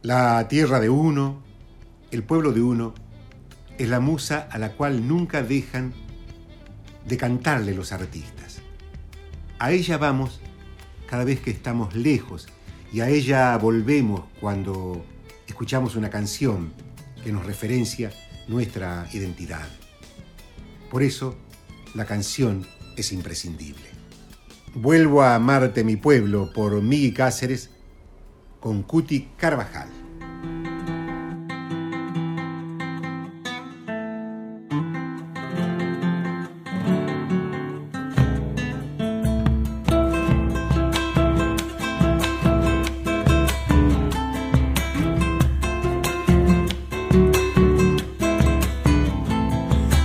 La 0.03 0.47
tierra 0.49 0.79
de 0.79 0.89
uno, 0.89 1.43
el 2.11 2.23
pueblo 2.23 2.53
de 2.53 2.63
uno, 2.63 2.95
es 3.79 3.89
la 3.89 4.01
musa 4.01 4.49
a 4.51 4.59
la 4.59 4.73
cual 4.73 5.09
nunca 5.09 5.43
dejan 5.43 5.93
de 7.07 7.17
cantarle 7.17 7.75
los 7.75 7.93
artistas. 7.93 8.61
A 9.59 9.73
ella 9.73 9.99
vamos 9.99 10.41
cada 11.07 11.25
vez 11.25 11.41
que 11.41 11.51
estamos 11.51 11.95
lejos 11.95 12.49
y 12.93 13.01
a 13.01 13.09
ella 13.09 13.57
volvemos 13.57 14.23
cuando 14.41 15.05
escuchamos 15.47 15.97
una 15.97 16.11
canción 16.11 16.73
que 17.25 17.33
nos 17.33 17.45
referencia 17.45 18.13
nuestra 18.49 19.09
identidad. 19.13 19.69
Por 20.91 21.03
eso, 21.03 21.37
la 21.95 22.05
canción 22.05 22.67
es 22.97 23.13
imprescindible. 23.13 23.96
Vuelvo 24.79 25.23
a 25.23 25.35
amarte 25.35 25.85
mi 25.85 25.97
pueblo 25.97 26.53
por 26.53 26.83
Miguel 26.83 27.15
Cáceres 27.15 27.71
con 28.61 28.83
Cuti 28.83 29.31
Carvajal. 29.39 29.89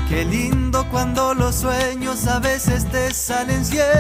Qué 0.08 0.24
lindo 0.24 0.88
cuando 0.90 1.34
los 1.34 1.56
sueños 1.56 2.26
a 2.28 2.40
veces 2.40 2.90
te 2.90 3.14
salen 3.14 3.66
ciertos. 3.66 3.91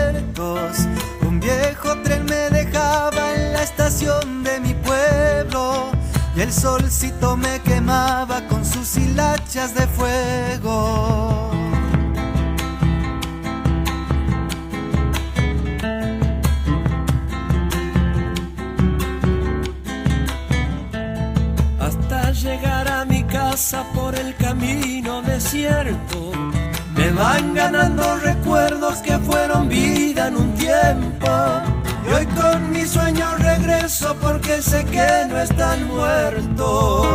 El 6.52 6.58
solcito 6.58 7.38
me 7.38 7.62
quemaba 7.62 8.45
con 8.49 8.66
sus 8.66 8.97
hilachas 8.97 9.74
de 9.74 9.88
fuego. 9.88 11.49
hasta 21.80 22.32
llegar 22.34 22.88
a 22.89 23.06
mi 23.06 23.24
casa 23.24 23.86
por 23.93 24.14
el 24.16 24.36
camino 24.36 25.22
desierto. 25.22 26.34
Me 26.95 27.12
van 27.12 27.54
ganando 27.54 28.18
recuerdos 28.18 28.97
que 28.97 29.18
fueron 29.20 29.70
vida 29.70 30.28
en 30.28 30.36
un 30.36 30.54
tiempo. 30.56 31.81
Y 32.12 32.14
hoy 32.14 32.26
con 32.26 32.72
mi 32.72 32.86
sueño 32.86 33.36
regreso 33.38 34.14
porque 34.20 34.62
sé 34.62 34.84
que 34.84 35.26
no 35.30 35.39
están 35.39 35.88
muertos. 35.88 37.07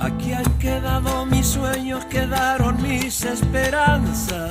Aquí 0.00 0.32
han 0.32 0.58
quedado 0.58 1.24
mis 1.26 1.46
sueños, 1.46 2.04
quedaron 2.06 2.82
mis 2.82 3.22
esperanzas. 3.22 4.50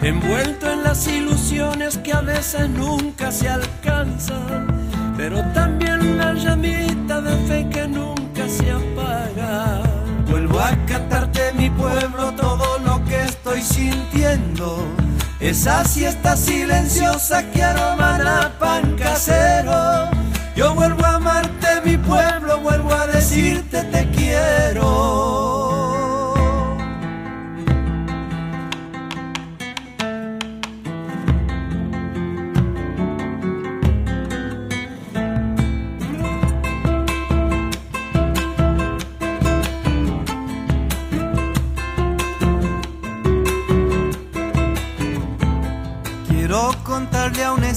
Envuelto 0.00 0.70
en 0.72 0.84
las 0.84 1.06
ilusiones 1.06 1.98
que 1.98 2.14
a 2.14 2.22
veces 2.22 2.70
nunca 2.70 3.30
se 3.30 3.50
alcanzan, 3.50 4.88
pero 5.18 5.42
también 5.52 6.16
la 6.16 6.32
llamita 6.32 7.20
de 7.20 7.36
fe 7.46 7.68
que 7.68 7.86
nunca 7.88 8.23
se 8.48 8.70
apaga. 8.70 9.82
Vuelvo 10.28 10.58
a 10.60 10.70
cantarte 10.86 11.52
mi 11.56 11.70
pueblo 11.70 12.32
todo 12.32 12.78
lo 12.78 13.04
que 13.04 13.22
estoy 13.22 13.60
sintiendo. 13.62 14.84
Esa 15.40 15.84
siesta 15.84 16.36
silenciosa 16.36 17.42
que 17.50 17.62
aroma 17.62 18.16
a 18.16 18.58
pan 18.58 18.96
casero. 18.96 20.10
Yo 20.56 20.74
vuelvo 20.74 21.04
a 21.04 21.16
amarte 21.16 21.68
mi 21.84 21.96
pueblo, 21.96 22.60
vuelvo 22.60 22.92
a 22.92 23.06
decirte 23.06 23.82
te 23.84 24.10
quiero. 24.10 24.24
Quiero 24.74 25.43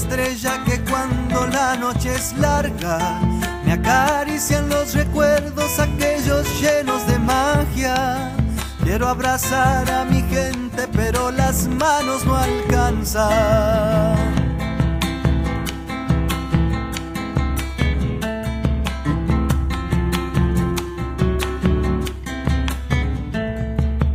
estrella 0.08 0.64
que 0.64 0.80
cuando 0.90 1.46
la 1.48 1.76
noche 1.76 2.14
es 2.14 2.32
larga 2.38 3.20
me 3.64 3.72
acarician 3.72 4.68
los 4.70 4.94
recuerdos 4.94 5.78
aquellos 5.78 6.46
llenos 6.60 7.06
de 7.06 7.18
magia. 7.18 8.32
Quiero 8.82 9.08
abrazar 9.08 9.90
a 9.90 10.04
mi 10.06 10.22
gente 10.22 10.88
pero 10.92 11.30
las 11.30 11.68
manos 11.68 12.24
no 12.24 12.36
alcanzan. 12.36 13.28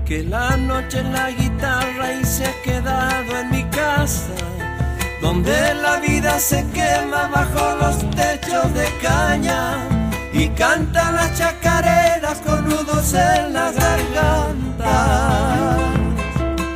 que 0.05 0.23
la 0.23 0.57
noche 0.57 0.99
en 0.99 1.11
la 1.11 1.31
guitarra 1.31 2.13
y 2.13 2.23
se 2.23 2.45
ha 2.45 2.61
quedado 2.61 3.39
en 3.39 3.49
mi 3.49 3.63
casa, 3.69 4.35
donde 5.23 5.73
la 5.75 6.01
vida 6.01 6.37
se 6.37 6.65
quema 6.73 7.29
bajo 7.29 7.77
los 7.77 7.97
techos 8.11 8.73
de 8.73 8.85
caña 9.01 9.77
y 10.33 10.49
canta 10.49 11.13
las 11.13 11.37
chacareras 11.37 12.41
con 12.41 12.67
nudos 12.67 13.13
en 13.13 13.53
la 13.53 13.71
garganta. 13.71 14.97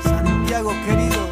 Santiago 0.01 0.71
querido. 0.85 1.23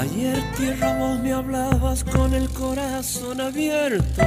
Ayer 0.00 0.44
tierra 0.56 0.96
vos 1.00 1.18
me 1.18 1.32
hablabas 1.32 2.04
con 2.04 2.34
el 2.34 2.48
corazón 2.50 3.40
abierto 3.40 4.22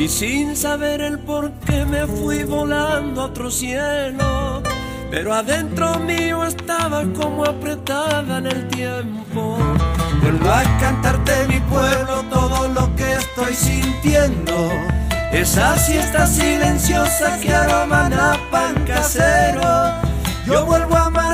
y 0.00 0.08
sin 0.08 0.56
saber 0.56 1.02
el 1.02 1.18
por 1.18 1.52
qué 1.66 1.84
me 1.84 2.06
fui 2.06 2.42
volando 2.44 3.20
a 3.20 3.24
otro 3.26 3.50
cielo. 3.50 4.62
Pero 5.10 5.34
adentro 5.34 5.98
mío 5.98 6.42
estaba 6.44 7.04
como 7.12 7.44
apretada 7.44 8.38
en 8.38 8.46
el 8.46 8.68
tiempo. 8.68 9.58
Vuelvo 10.22 10.50
a 10.50 10.62
cantarte 10.80 11.46
mi 11.48 11.60
pueblo 11.60 12.22
todo 12.30 12.68
lo 12.68 12.96
que 12.96 13.12
estoy 13.12 13.52
sintiendo. 13.52 14.70
Esa 15.32 15.76
siesta 15.76 16.26
silenciosa 16.26 17.38
que 17.38 17.52
aroman 17.52 18.14
a 18.14 18.38
pan 18.50 18.82
casero. 18.86 19.92
Yo 20.46 20.64
vuelvo 20.64 20.96
a 20.96 21.06
amarte 21.06 21.29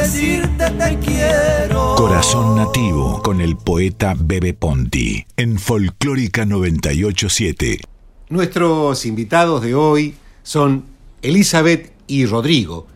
decirte 0.00 0.70
te 0.70 0.98
quiero. 0.98 1.94
Corazón 1.96 2.56
Nativo 2.56 3.22
con 3.22 3.40
el 3.40 3.56
poeta 3.56 4.14
Bebe 4.18 4.52
Ponti 4.52 5.24
en 5.36 5.58
Folclórica 5.58 6.44
987. 6.44 7.80
Nuestros 8.28 9.06
invitados 9.06 9.62
de 9.62 9.74
hoy 9.74 10.14
son 10.42 10.84
Elizabeth 11.22 11.92
y 12.06 12.26
Rodrigo, 12.26 12.86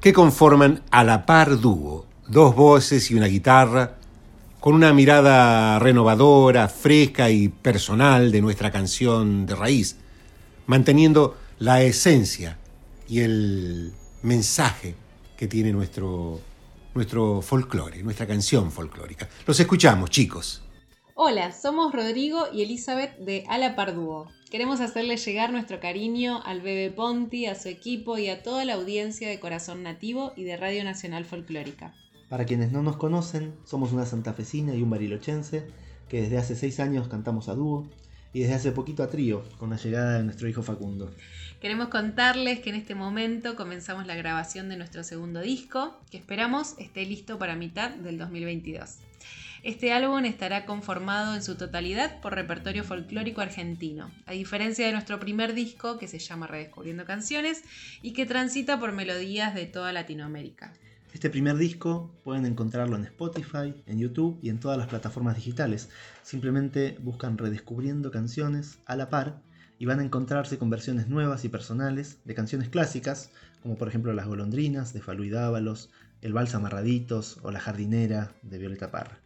que 0.00 0.12
conforman 0.12 0.82
a 0.90 1.02
la 1.04 1.26
par 1.26 1.60
dúo, 1.60 2.06
dos 2.28 2.54
voces 2.54 3.10
y 3.10 3.14
una 3.14 3.26
guitarra, 3.26 3.96
con 4.60 4.74
una 4.74 4.92
mirada 4.92 5.78
renovadora, 5.78 6.68
fresca 6.68 7.30
y 7.30 7.48
personal 7.48 8.30
de 8.30 8.40
nuestra 8.40 8.70
canción 8.70 9.46
de 9.46 9.54
raíz, 9.54 9.96
manteniendo 10.66 11.36
la 11.58 11.82
esencia 11.82 12.58
y 13.08 13.20
el 13.20 13.92
mensaje 14.22 14.94
que 15.38 15.46
tiene 15.46 15.72
nuestro, 15.72 16.40
nuestro 16.94 17.40
folclore, 17.40 18.02
nuestra 18.02 18.26
canción 18.26 18.72
folclórica. 18.72 19.28
Los 19.46 19.60
escuchamos, 19.60 20.10
chicos. 20.10 20.64
Hola, 21.14 21.52
somos 21.52 21.92
Rodrigo 21.92 22.46
y 22.52 22.62
Elizabeth 22.62 23.16
de 23.18 23.44
Ala 23.48 23.76
Pardúo. 23.76 24.26
Queremos 24.50 24.80
hacerle 24.80 25.16
llegar 25.16 25.52
nuestro 25.52 25.78
cariño 25.78 26.42
al 26.44 26.60
Bebe 26.60 26.90
Ponti, 26.90 27.46
a 27.46 27.54
su 27.54 27.68
equipo 27.68 28.18
y 28.18 28.28
a 28.28 28.42
toda 28.42 28.64
la 28.64 28.74
audiencia 28.74 29.28
de 29.28 29.38
Corazón 29.38 29.84
Nativo 29.84 30.32
y 30.36 30.42
de 30.42 30.56
Radio 30.56 30.82
Nacional 30.82 31.24
Folclórica. 31.24 31.94
Para 32.28 32.44
quienes 32.44 32.72
no 32.72 32.82
nos 32.82 32.96
conocen, 32.96 33.54
somos 33.64 33.92
una 33.92 34.06
santafesina 34.06 34.74
y 34.74 34.82
un 34.82 34.90
barilochense 34.90 35.68
que 36.08 36.22
desde 36.22 36.38
hace 36.38 36.56
seis 36.56 36.80
años 36.80 37.06
cantamos 37.06 37.48
a 37.48 37.54
dúo 37.54 37.88
y 38.32 38.40
desde 38.40 38.54
hace 38.54 38.72
poquito 38.72 39.04
a 39.04 39.08
trío 39.08 39.44
con 39.58 39.70
la 39.70 39.76
llegada 39.76 40.18
de 40.18 40.24
nuestro 40.24 40.48
hijo 40.48 40.62
Facundo. 40.62 41.12
Queremos 41.60 41.88
contarles 41.88 42.60
que 42.60 42.70
en 42.70 42.76
este 42.76 42.94
momento 42.94 43.56
comenzamos 43.56 44.06
la 44.06 44.14
grabación 44.14 44.68
de 44.68 44.76
nuestro 44.76 45.02
segundo 45.02 45.40
disco, 45.40 45.98
que 46.08 46.16
esperamos 46.16 46.76
esté 46.78 47.04
listo 47.04 47.36
para 47.36 47.56
mitad 47.56 47.90
del 47.90 48.16
2022. 48.16 48.98
Este 49.64 49.92
álbum 49.92 50.24
estará 50.24 50.66
conformado 50.66 51.34
en 51.34 51.42
su 51.42 51.56
totalidad 51.56 52.20
por 52.20 52.36
repertorio 52.36 52.84
folclórico 52.84 53.40
argentino, 53.40 54.08
a 54.26 54.32
diferencia 54.34 54.86
de 54.86 54.92
nuestro 54.92 55.18
primer 55.18 55.52
disco 55.52 55.98
que 55.98 56.06
se 56.06 56.20
llama 56.20 56.46
Redescubriendo 56.46 57.04
Canciones 57.04 57.64
y 58.02 58.12
que 58.12 58.24
transita 58.24 58.78
por 58.78 58.92
melodías 58.92 59.52
de 59.52 59.66
toda 59.66 59.92
Latinoamérica. 59.92 60.72
Este 61.12 61.28
primer 61.28 61.56
disco 61.56 62.14
pueden 62.22 62.46
encontrarlo 62.46 62.94
en 62.94 63.04
Spotify, 63.04 63.74
en 63.86 63.98
YouTube 63.98 64.38
y 64.42 64.50
en 64.50 64.60
todas 64.60 64.78
las 64.78 64.86
plataformas 64.86 65.34
digitales. 65.34 65.88
Simplemente 66.22 66.96
buscan 67.00 67.36
Redescubriendo 67.36 68.12
Canciones 68.12 68.78
a 68.86 68.94
la 68.94 69.10
par 69.10 69.40
y 69.78 69.86
van 69.86 70.00
a 70.00 70.04
encontrarse 70.04 70.58
con 70.58 70.70
versiones 70.70 71.08
nuevas 71.08 71.44
y 71.44 71.48
personales 71.48 72.18
de 72.24 72.34
canciones 72.34 72.68
clásicas, 72.68 73.30
como 73.62 73.76
por 73.76 73.88
ejemplo 73.88 74.12
Las 74.12 74.26
Golondrinas 74.26 74.92
de 74.92 75.00
Falú 75.00 75.24
y 75.24 75.30
Dávalos, 75.30 75.90
El 76.20 76.32
Vals 76.32 76.54
Amarraditos 76.54 77.38
o 77.42 77.50
La 77.50 77.60
Jardinera 77.60 78.32
de 78.42 78.58
Violeta 78.58 78.90
Parra. 78.90 79.18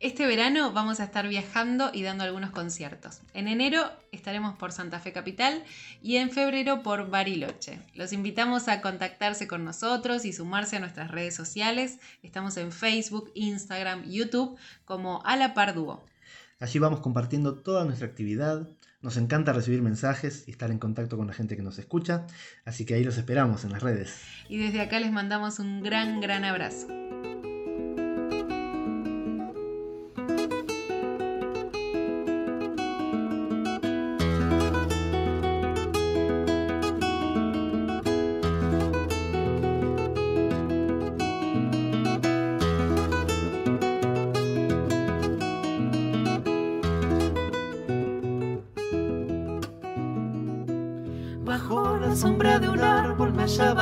Este 0.00 0.26
verano 0.26 0.72
vamos 0.72 0.98
a 0.98 1.04
estar 1.04 1.28
viajando 1.28 1.90
y 1.92 2.02
dando 2.02 2.24
algunos 2.24 2.52
conciertos. 2.52 3.20
En 3.34 3.48
enero 3.48 3.82
estaremos 4.12 4.56
por 4.56 4.72
Santa 4.72 4.98
Fe 4.98 5.12
Capital 5.12 5.62
y 6.00 6.16
en 6.16 6.30
febrero 6.30 6.82
por 6.82 7.10
Bariloche. 7.10 7.82
Los 7.94 8.14
invitamos 8.14 8.68
a 8.68 8.80
contactarse 8.80 9.46
con 9.46 9.62
nosotros 9.62 10.24
y 10.24 10.32
sumarse 10.32 10.76
a 10.76 10.80
nuestras 10.80 11.10
redes 11.10 11.34
sociales. 11.34 11.98
Estamos 12.22 12.56
en 12.56 12.72
Facebook, 12.72 13.30
Instagram, 13.34 14.04
YouTube 14.08 14.56
como 14.86 15.20
A 15.26 15.36
la 15.36 15.52
Par 15.52 15.74
Dúo. 15.74 16.02
Allí 16.60 16.78
vamos 16.78 17.00
compartiendo 17.00 17.56
toda 17.56 17.84
nuestra 17.84 18.06
actividad. 18.06 18.66
Nos 19.02 19.16
encanta 19.16 19.54
recibir 19.54 19.80
mensajes 19.80 20.44
y 20.46 20.50
estar 20.50 20.70
en 20.70 20.78
contacto 20.78 21.16
con 21.16 21.26
la 21.26 21.32
gente 21.32 21.56
que 21.56 21.62
nos 21.62 21.78
escucha, 21.78 22.26
así 22.66 22.84
que 22.84 22.94
ahí 22.94 23.04
los 23.04 23.16
esperamos 23.16 23.64
en 23.64 23.72
las 23.72 23.82
redes. 23.82 24.20
Y 24.48 24.58
desde 24.58 24.82
acá 24.82 25.00
les 25.00 25.10
mandamos 25.10 25.58
un 25.58 25.82
gran, 25.82 26.20
gran 26.20 26.44
abrazo. 26.44 26.88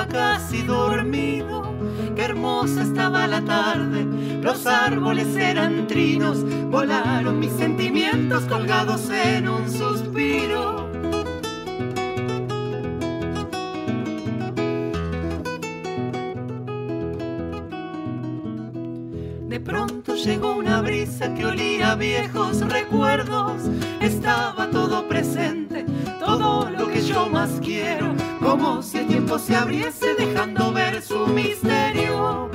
Casi 0.09 0.62
dormido. 0.62 1.74
Qué 2.14 2.22
hermosa 2.24 2.82
estaba 2.82 3.26
la 3.26 3.44
tarde, 3.44 4.04
los 4.42 4.66
árboles 4.66 5.36
eran 5.36 5.86
trinos, 5.86 6.44
volaron 6.70 7.38
mis 7.38 7.52
sentimientos 7.52 8.44
colgados 8.44 9.09
en 9.11 9.48
un 9.48 9.70
suspiro. 9.70 10.88
De 19.48 19.61
pronto 19.61 20.14
llegó 20.14 20.56
una 20.56 20.80
brisa 20.82 21.34
que 21.34 21.46
olía 21.46 21.92
a 21.92 21.94
viejos 21.96 22.61
recuerdos. 22.61 23.62
Se 29.39 29.55
abriese 29.55 30.14
dejando 30.14 30.72
ver 30.72 31.01
su 31.01 31.26
misterio. 31.28 32.51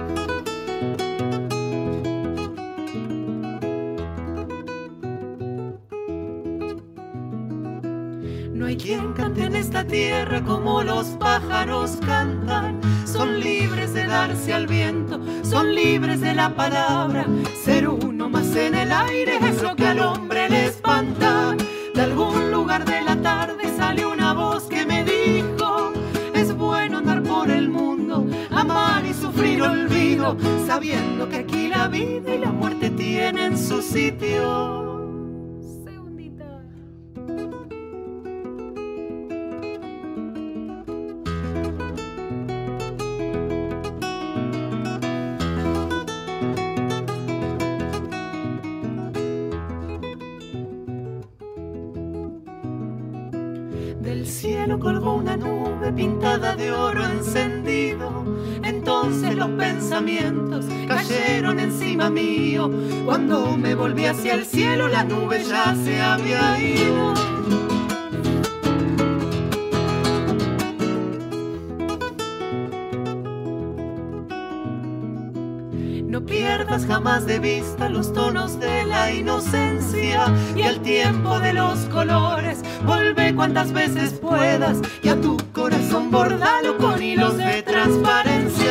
No 8.54 8.66
hay 8.66 8.78
quien 8.78 9.14
cante 9.14 9.46
en 9.46 9.56
esta 9.56 9.86
tierra 9.86 10.44
como 10.44 10.84
los 10.84 11.08
pájaros 11.20 11.98
cantan. 12.06 12.82
Son 13.06 13.40
libres 13.40 13.94
de 13.94 14.06
darse 14.06 14.54
al 14.54 14.68
viento, 14.68 15.22
son 15.44 15.74
libres 15.74 16.22
de 16.22 16.34
la 16.34 16.56
palabra. 16.56 17.26
Ser 17.64 17.88
uno 17.88 18.30
más 18.30 18.56
en 18.56 18.76
el 18.76 18.92
aire 18.92 19.38
es 19.42 19.62
lo 19.62 19.76
que 19.76 19.88
al 19.88 20.00
hombre 20.00 20.23
vida 31.94 32.34
y 32.34 32.40
la 32.40 32.52
muerte 32.52 32.90
tienen 32.90 33.56
su 33.56 33.80
sitio. 33.82 34.82
Del 54.02 54.26
cielo 54.26 54.80
colgó 54.80 55.14
una 55.14 55.38
nube 55.38 55.94
pintada 55.94 56.56
de 56.56 56.72
oro 56.72 57.06
encendido. 57.06 58.26
Entonces 58.64 59.36
los 59.36 59.50
pensamientos 59.52 60.43
mío. 62.10 62.70
Cuando 63.06 63.58
me 63.58 63.76
volví 63.76 64.06
hacia 64.06 64.34
el 64.34 64.46
cielo, 64.46 64.88
la 64.88 65.04
nube 65.04 65.44
ya 65.44 65.76
se 65.84 66.02
había 66.02 66.60
ido. 66.60 67.14
No 76.08 76.24
pierdas 76.24 76.86
jamás 76.86 77.26
de 77.26 77.40
vista 77.40 77.90
los 77.90 78.14
tonos 78.14 78.60
de 78.60 78.86
la 78.86 79.12
inocencia 79.12 80.26
y 80.56 80.62
el 80.62 80.80
tiempo 80.82 81.40
de 81.40 81.54
los 81.54 81.80
colores. 81.86 82.62
Vuelve 82.86 83.34
cuantas 83.34 83.74
veces 83.74 84.14
puedas 84.14 84.78
y 85.02 85.10
a 85.10 85.20
tu 85.20 85.38
corazón 85.54 86.12
bordalo 86.12 86.78
con 86.78 87.02
hilos 87.02 87.38
de 87.38 87.64
transparencia. 87.64 88.63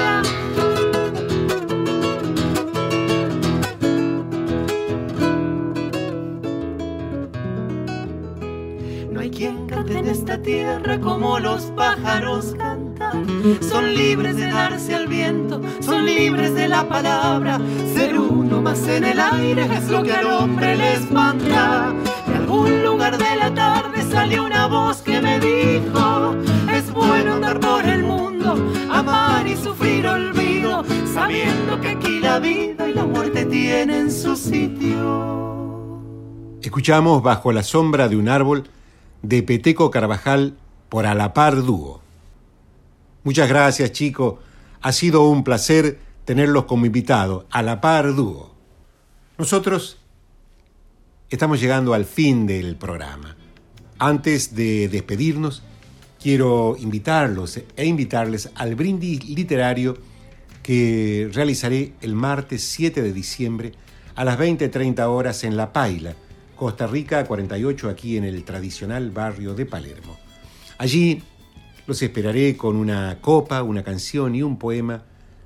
Tierra 10.43 10.99
como 10.99 11.38
los 11.38 11.62
pájaros 11.76 12.55
cantan. 12.59 13.26
Son 13.61 13.95
libres 13.95 14.36
de 14.36 14.47
darse 14.47 14.95
al 14.95 15.07
viento, 15.07 15.61
son 15.80 16.05
libres 16.05 16.55
de 16.55 16.68
la 16.68 16.88
palabra. 16.88 17.61
Ser 17.95 18.18
uno 18.18 18.61
más 18.61 18.86
en 18.88 19.05
el 19.05 19.20
aire 19.20 19.64
es 19.76 19.88
lo 19.88 20.03
que 20.03 20.12
al 20.12 20.26
hombre 20.26 20.76
le 20.76 20.95
espanta. 20.95 21.95
De 22.26 22.34
algún 22.34 22.82
lugar 22.82 23.16
de 23.16 23.36
la 23.36 23.55
tarde 23.55 24.03
salió 24.11 24.45
una 24.45 24.66
voz 24.66 25.03
que 25.03 25.20
me 25.20 25.38
dijo: 25.38 26.36
Es 26.72 26.93
bueno 26.93 27.34
andar 27.34 27.61
por 27.61 27.84
el 27.84 28.03
mundo, 28.03 28.72
amar 28.90 29.47
y 29.47 29.57
sufrir 29.57 30.07
olvido, 30.07 30.84
sabiendo 31.12 31.80
que 31.80 31.90
aquí 31.90 32.20
la 32.20 32.38
vida 32.40 32.88
y 32.88 32.95
la 32.95 33.05
muerte 33.05 33.45
tienen 33.47 34.11
su 34.11 34.36
sitio. 34.36 35.43
Escuchamos 36.61 37.22
Bajo 37.22 37.53
la 37.53 37.62
sombra 37.62 38.09
de 38.09 38.16
un 38.16 38.28
árbol 38.28 38.64
de 39.23 39.43
Peteco 39.43 39.91
Carvajal 39.91 40.57
por 40.89 41.07
Alapar 41.07 41.62
Dúo. 41.62 42.01
Muchas 43.25 43.49
gracias, 43.49 43.93
chico. 43.93 44.41
Ha 44.81 44.93
sido 44.93 45.29
un 45.29 45.45
placer 45.45 45.99
tenerlos 46.25 46.64
como 46.64 46.87
invitados. 46.87 47.45
Alapar 47.51 48.14
Dúo. 48.14 48.53
Nosotros 49.39 49.99
estamos 51.31 51.61
llegando 51.61 51.95
al 51.95 52.05
fin 52.05 52.47
del 52.47 52.77
programa. 52.77 53.37
Antes 53.99 54.55
de 54.55 54.89
despedirnos, 54.89 55.62
quiero 56.20 56.77
invitarlos 56.79 57.61
e 57.77 57.87
invitarles 57.87 58.51
al 58.55 58.75
brindis 58.75 59.25
literario 59.29 59.97
que 60.62 61.29
realizaré 61.33 61.95
el 62.01 62.14
martes 62.14 62.62
7 62.64 63.03
de 63.03 63.12
diciembre 63.12 63.73
a 64.14 64.25
las 64.25 64.39
20.30 64.39 65.01
horas 65.07 65.45
en 65.45 65.57
La 65.57 65.73
Paila, 65.73 66.14
Costa 66.63 66.87
Rica 66.87 67.25
48, 67.25 67.89
aquí 67.89 68.17
en 68.17 68.23
el 68.23 68.45
tradicional 68.45 69.11
barrio 69.11 69.53
de 69.53 69.67
Palermo. 69.67 70.17
Allí 70.79 71.21
los 71.89 72.01
esperaré 72.03 72.57
con 72.57 72.77
una 72.77 73.19
copa, 73.21 73.65
una 73.65 73.83
canción 73.83 74.37
y 74.37 74.43
un 74.43 74.61
poema 74.61 75.03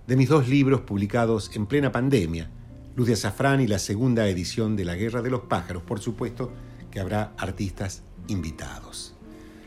de 0.06 0.14
mis 0.14 0.28
dos 0.28 0.46
libros 0.46 0.82
publicados 0.82 1.50
en 1.54 1.64
plena 1.64 1.90
pandemia, 1.90 2.50
Luz 2.96 3.06
de 3.06 3.14
Azafrán 3.14 3.62
y 3.62 3.66
la 3.66 3.78
segunda 3.78 4.28
edición 4.28 4.76
de 4.76 4.84
La 4.84 4.94
Guerra 4.94 5.22
de 5.22 5.30
los 5.30 5.40
Pájaros. 5.40 5.82
Por 5.84 6.00
supuesto 6.00 6.52
que 6.90 7.00
habrá 7.00 7.32
artistas 7.38 8.02
invitados. 8.28 9.14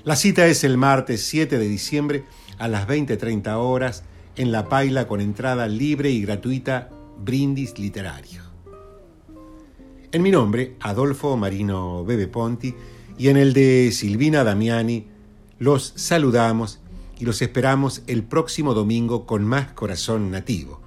La 0.04 0.16
cita 0.16 0.45
es 0.45 0.64
el 0.64 0.78
martes 0.78 1.26
7 1.26 1.58
de 1.58 1.68
diciembre 1.68 2.26
a 2.60 2.68
las 2.68 2.88
20.30 2.88 3.56
horas 3.56 4.04
en 4.36 4.52
La 4.52 4.70
Paila 4.70 5.08
con 5.08 5.20
entrada 5.20 5.68
libre 5.68 6.12
y 6.12 6.22
gratuita 6.22 6.91
Brindis 7.18 7.80
Literario. 7.80 8.49
En 10.12 10.24
mi 10.24 10.32
nombre, 10.32 10.76
Adolfo 10.80 11.38
Marino 11.38 12.03
Bebe 12.03 12.28
Ponti, 12.28 12.74
y 13.20 13.28
en 13.28 13.38
el 13.38 13.53
de 13.53 13.91
Silvina 13.91 14.43
Damiani, 14.43 15.05
los 15.60 15.93
saludamos 15.97 16.80
y 17.20 17.26
los 17.26 17.43
esperamos 17.43 18.01
el 18.07 18.24
próximo 18.24 18.74
domingo 18.74 19.28
con 19.28 19.43
más 19.43 19.72
corazón 19.74 20.32
nativo. 20.32 20.82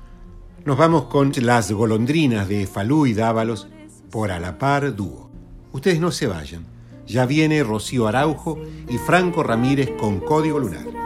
Nos 0.64 0.76
vamos 0.76 1.04
con 1.04 1.30
las 1.36 1.70
golondrinas 1.70 2.48
de 2.48 2.66
Falú 2.66 3.06
y 3.06 3.14
Dávalos 3.14 3.68
por 4.10 4.32
Alapar 4.32 4.96
Dúo. 4.96 5.30
Ustedes 5.70 6.00
no 6.00 6.10
se 6.10 6.26
vayan. 6.26 6.66
Ya 7.06 7.24
viene 7.24 7.62
Rocío 7.62 8.08
Araujo 8.08 8.58
y 8.88 8.98
Franco 8.98 9.44
Ramírez 9.44 9.90
con 10.00 10.18
Código 10.18 10.58
Lunar. 10.58 11.01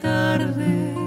tarde. 0.00 0.97